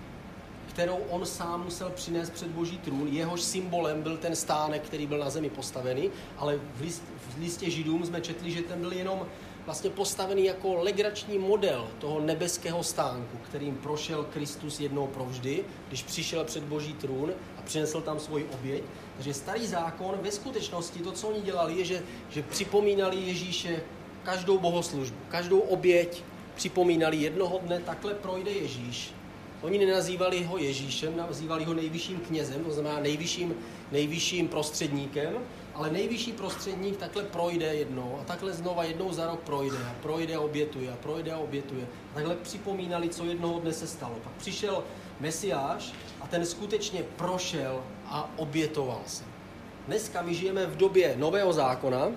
[0.69, 3.09] kterou on sám musel přinést před boží trůn.
[3.09, 7.71] Jehož symbolem byl ten stánek, který byl na zemi postavený, ale v, list, v listě
[7.71, 9.27] Židům jsme četli, že ten byl jenom
[9.65, 16.45] vlastně postavený jako legrační model toho nebeského stánku, kterým prošel Kristus jednou provždy, když přišel
[16.45, 18.83] před boží trůn a přinesl tam svoji oběť.
[19.17, 23.83] Takže starý zákon ve skutečnosti to, co oni dělali, je, že, že připomínali Ježíše
[24.23, 26.23] každou bohoslužbu, každou oběť,
[26.55, 27.17] připomínali.
[27.17, 29.13] Jednoho dne, takhle projde Ježíš.
[29.63, 33.55] Oni nenazývali ho Ježíšem, nazývali ho nejvyšším knězem, to znamená nejvyšším,
[33.93, 35.33] nejvyšším prostředníkem,
[35.81, 40.37] ale nejvyšší prostředník takhle projde jednou a takhle znova jednou za rok projde a projde
[40.37, 41.87] a obětuje a projde a obětuje.
[42.13, 44.15] A takhle připomínali, co jednoho dne se stalo.
[44.25, 44.85] Pak přišel
[45.21, 49.25] Mesiáš a ten skutečně prošel a obětoval se.
[49.87, 52.09] Dneska my žijeme v době nového zákona,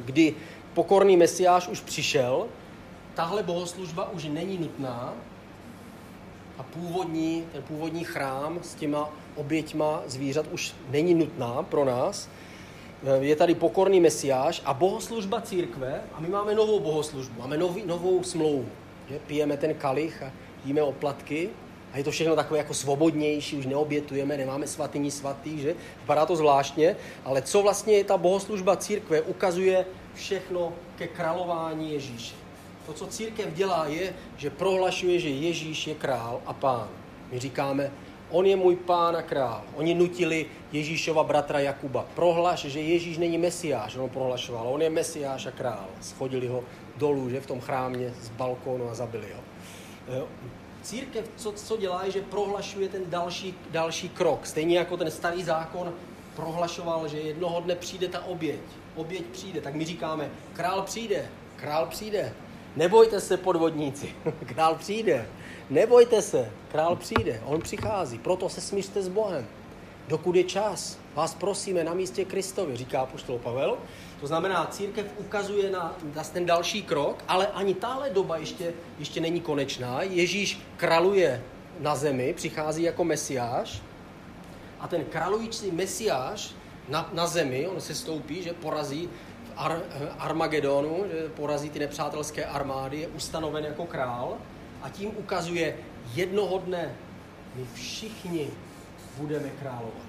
[0.00, 0.34] kdy
[0.74, 2.46] pokorný Mesiáš už přišel,
[3.14, 5.14] tahle bohoslužba už není nutná,
[6.58, 12.28] a původní, ten původní chrám s těma oběťma zvířat už není nutná pro nás.
[13.06, 17.82] Eh, je tady pokorný mesiáš a bohoslužba církve a my máme novou bohoslužbu, máme nový,
[17.86, 18.68] novou smlouvu.
[19.10, 19.18] Že?
[19.26, 20.32] Pijeme ten kalich a
[20.64, 21.50] jíme oplatky
[21.92, 25.74] a je to všechno takové jako svobodnější, už neobětujeme, nemáme svatyní svatý, že?
[26.00, 32.34] Vypadá to zvláštně, ale co vlastně je ta bohoslužba církve, ukazuje všechno ke králování Ježíše.
[32.86, 36.88] To, co církev dělá, je, že prohlašuje, že Ježíš je král a pán.
[37.32, 37.90] My říkáme,
[38.34, 39.62] on je můj pán a král.
[39.74, 42.06] Oni nutili Ježíšova bratra Jakuba.
[42.14, 44.68] Prohlaš, že Ježíš není mesiáš, on prohlašoval.
[44.68, 45.86] On je mesiáš a král.
[46.00, 46.64] Schodili ho
[46.96, 49.42] dolů, že v tom chrámě z balkónu a zabili ho.
[50.82, 54.46] Církev, co, co dělá, je, že prohlašuje ten další, další krok.
[54.46, 55.92] Stejně jako ten starý zákon
[56.36, 58.60] prohlašoval, že jednoho dne přijde ta oběť.
[58.94, 59.60] Oběť přijde.
[59.60, 62.34] Tak my říkáme, král přijde, král přijde.
[62.76, 64.14] Nebojte se, podvodníci,
[64.46, 65.28] král přijde.
[65.70, 69.46] Nebojte se, král přijde, on přichází, proto se smířte s Bohem.
[70.08, 73.78] Dokud je čas, vás prosíme na místě Kristovi, říká poštol Pavel.
[74.20, 79.20] To znamená, církev ukazuje na, na ten další krok, ale ani tahle doba ještě, ještě
[79.20, 80.02] není konečná.
[80.02, 81.42] Ježíš kraluje
[81.80, 83.82] na zemi, přichází jako mesiáš
[84.80, 86.54] a ten králující mesiáš
[86.88, 89.08] na, na zemi, on se stoupí, že porazí
[89.56, 89.82] Ar-
[90.18, 94.36] Armagedonu, že porazí ty nepřátelské armády, je ustanoven jako král
[94.82, 95.76] a tím ukazuje,
[96.14, 96.94] jednoho dne
[97.56, 98.46] my všichni
[99.18, 100.06] budeme královat.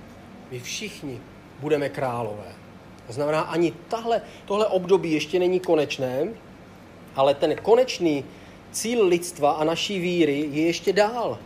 [0.52, 1.22] My všichni
[1.60, 2.56] budeme králové.
[3.08, 6.28] To znamená, ani tahle, tohle období ještě není konečné,
[7.16, 8.26] ale ten konečný
[8.72, 11.40] cíl lidstva a naší víry je ještě dál.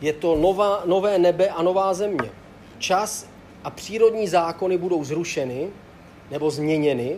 [0.00, 2.30] Je to nová, nové nebe a nová země.
[2.78, 3.26] Čas
[3.64, 5.68] a přírodní zákony budou zrušeny
[6.30, 7.16] nebo změněny.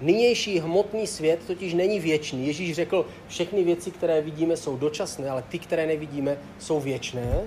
[0.00, 2.46] Nynější hmotný svět totiž není věčný.
[2.46, 7.40] Ježíš řekl, všechny věci, které vidíme, jsou dočasné, ale ty, které nevidíme, jsou věčné.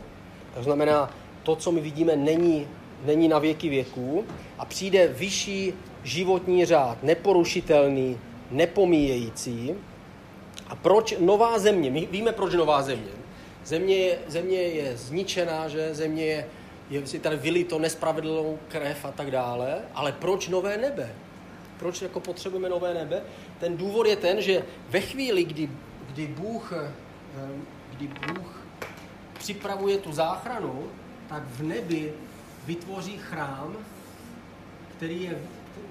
[0.56, 1.14] To znamená,
[1.44, 2.68] to, co my vidíme, není,
[3.06, 4.26] není na věky věků
[4.60, 8.18] a přijde vyšší životní řád, neporušitelný,
[8.52, 9.76] nepomíjející.
[10.68, 11.92] A proč nová země?
[11.92, 13.12] My víme, proč nová země.
[13.66, 16.48] Země je, země je zničená, že země je,
[16.90, 21.16] je tady vylito nespravedlivou krev a tak dále, ale proč nové nebe?
[21.80, 23.22] Proč jako potřebujeme nové nebe?
[23.60, 25.70] Ten důvod je ten, že ve chvíli, kdy,
[26.14, 26.92] kdy, Bůh, eh,
[27.94, 28.66] kdy Bůh
[29.40, 30.88] připravuje tu záchranu,
[31.30, 32.14] tak v nebi
[32.66, 33.78] vytvoří chrám,
[34.98, 35.42] který je,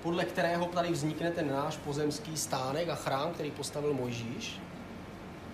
[0.02, 4.60] podle kterého tady vznikne ten náš pozemský stánek a chrám, který postavil Mojžíš.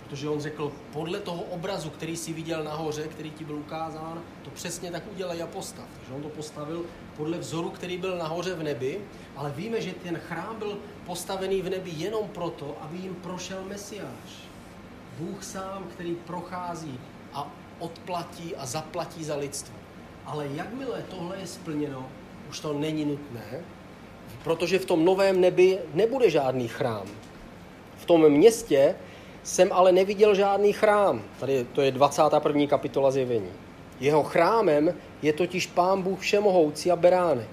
[0.05, 4.51] Protože on řekl, podle toho obrazu, který si viděl nahoře, který ti byl ukázán, to
[4.51, 5.85] přesně tak udělej a postav.
[5.97, 6.85] Takže on to postavil
[7.17, 9.01] podle vzoru, který byl nahoře v nebi,
[9.37, 14.49] ale víme, že ten chrám byl postavený v nebi jenom proto, aby jim prošel Mesiáš.
[15.19, 17.01] Bůh sám, který prochází
[17.33, 19.75] a odplatí a zaplatí za lidstvo.
[20.25, 22.09] Ale jakmile tohle je splněno,
[22.51, 23.65] už to není nutné,
[24.45, 27.07] protože v tom novém nebi nebude žádný chrám.
[27.97, 28.95] V tom městě
[29.43, 31.23] jsem ale neviděl žádný chrám.
[31.41, 32.67] Tady to je 21.
[32.67, 33.51] kapitola zjevení.
[34.03, 37.49] Jeho chrámem je totiž Pán Bůh Všemohoucí a Beránek.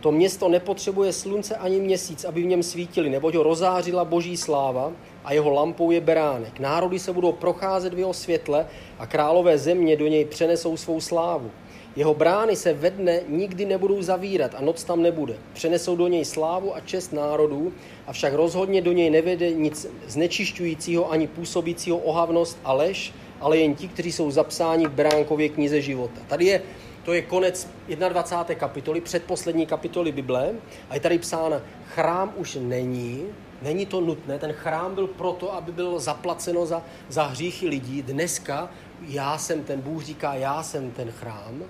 [0.00, 4.92] To město nepotřebuje slunce ani měsíc, aby v něm svítili, neboť ho rozářila boží sláva
[5.24, 6.60] a jeho lampou je beránek.
[6.60, 8.66] Národy se budou procházet v jeho světle
[8.98, 11.50] a králové země do něj přenesou svou slávu.
[11.96, 15.36] Jeho brány se ve dne nikdy nebudou zavírat a noc tam nebude.
[15.52, 17.72] Přenesou do něj slávu a čest národů,
[18.06, 23.12] avšak rozhodně do něj nevede nic znečišťujícího ani působícího ohavnost a lež,
[23.42, 26.20] ale jen ti, kteří jsou zapsáni v bránkově knize života.
[26.28, 26.62] Tady je,
[27.04, 28.60] to je konec 21.
[28.60, 30.50] kapitoly, předposlední kapitoly Bible
[30.90, 31.60] a je tady psána,
[31.94, 33.26] chrám už není,
[33.62, 38.02] není to nutné, ten chrám byl proto, aby bylo zaplaceno za, za hříchy lidí.
[38.02, 38.70] Dneska
[39.02, 41.62] já jsem ten, Bůh říká, já jsem ten chrám,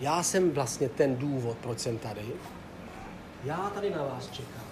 [0.00, 2.22] já jsem vlastně ten důvod, proč jsem tady.
[3.44, 4.64] Já tady na vás čekám.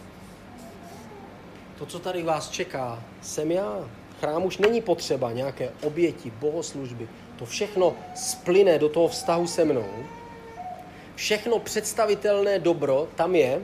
[1.79, 3.89] To, co tady vás čeká, jsem já.
[4.23, 7.09] Chrám už není potřeba nějaké oběti, bohoslužby.
[7.39, 9.87] To všechno splyne do toho vztahu se mnou.
[11.15, 13.63] Všechno představitelné dobro tam je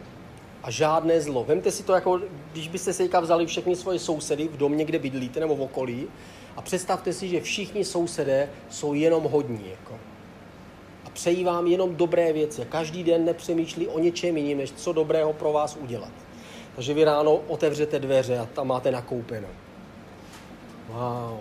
[0.63, 1.45] a žádné zlo.
[1.45, 2.21] Vemte si to jako,
[2.53, 6.07] když byste se vzali všechny svoje sousedy v domě, kde bydlíte, nebo v okolí,
[6.57, 9.71] a představte si, že všichni sousedé jsou jenom hodní.
[9.71, 9.95] Jako
[11.13, 12.67] přejí vám jenom dobré věci.
[12.69, 16.13] Každý den nepřemýšlí o něčem jiném, než co dobrého pro vás udělat.
[16.75, 19.49] Takže vy ráno otevřete dveře a tam máte nakoupeno.
[20.89, 21.39] Wow.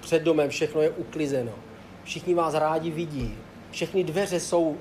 [0.00, 1.52] Před domem všechno je uklizeno.
[2.04, 3.34] Všichni vás rádi vidí.
[3.70, 4.76] Všechny dveře jsou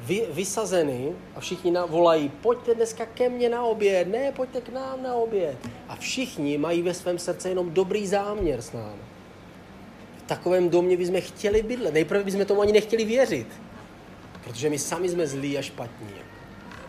[0.00, 4.68] vy, vysazeny a všichni na, volají, pojďte dneska ke mně na oběd, ne, pojďte k
[4.68, 5.56] nám na oběd.
[5.88, 9.02] A všichni mají ve svém srdci jenom dobrý záměr s námi
[10.34, 11.94] takovém domě bychom chtěli bydlet.
[11.94, 13.46] Nejprve bychom tomu ani nechtěli věřit,
[14.44, 16.08] protože my sami jsme zlí a špatní.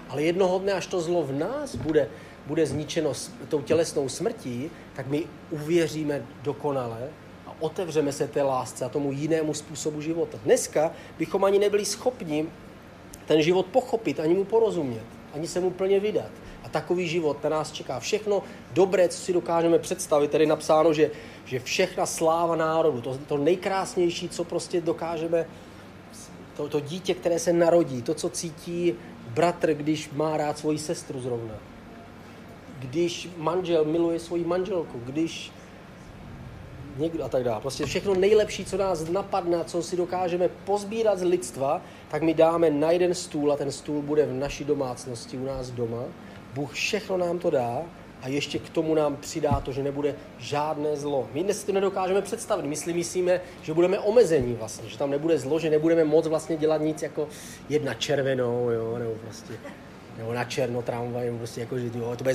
[0.09, 2.09] Ale jednoho dne, až to zlo v nás bude,
[2.47, 3.13] bude zničeno
[3.49, 7.09] tou tělesnou smrtí, tak my uvěříme dokonale
[7.47, 10.37] a otevřeme se té lásce a tomu jinému způsobu života.
[10.43, 12.45] Dneska bychom ani nebyli schopni
[13.25, 16.31] ten život pochopit, ani mu porozumět, ani se mu plně vydat
[16.73, 17.99] takový život na nás čeká.
[17.99, 18.43] Všechno
[18.73, 21.11] dobré, co si dokážeme představit, tady napsáno, že,
[21.45, 25.45] že všechna sláva národu, to, to nejkrásnější, co prostě dokážeme,
[26.57, 28.93] to, to dítě, které se narodí, to, co cítí
[29.27, 31.53] bratr, když má rád svoji sestru zrovna.
[32.83, 35.51] Když manžel miluje svoji manželku, když
[36.97, 37.61] někdo a tak dále.
[37.61, 42.69] Prostě všechno nejlepší, co nás napadne, co si dokážeme pozbírat z lidstva, tak my dáme
[42.69, 46.03] na jeden stůl a ten stůl bude v naší domácnosti, u nás doma
[46.53, 47.83] Bůh všechno nám to dá
[48.21, 51.27] a ještě k tomu nám přidá to, že nebude žádné zlo.
[51.33, 52.65] My dnes si to nedokážeme představit.
[52.65, 56.57] My si myslíme, že budeme omezení vlastně, že tam nebude zlo, že nebudeme moc vlastně
[56.57, 57.27] dělat nic jako
[57.69, 59.53] jedna červenou, jo, nebo prostě
[60.17, 62.31] nebo na černo tramvaj, prostě jako, že jo, to bude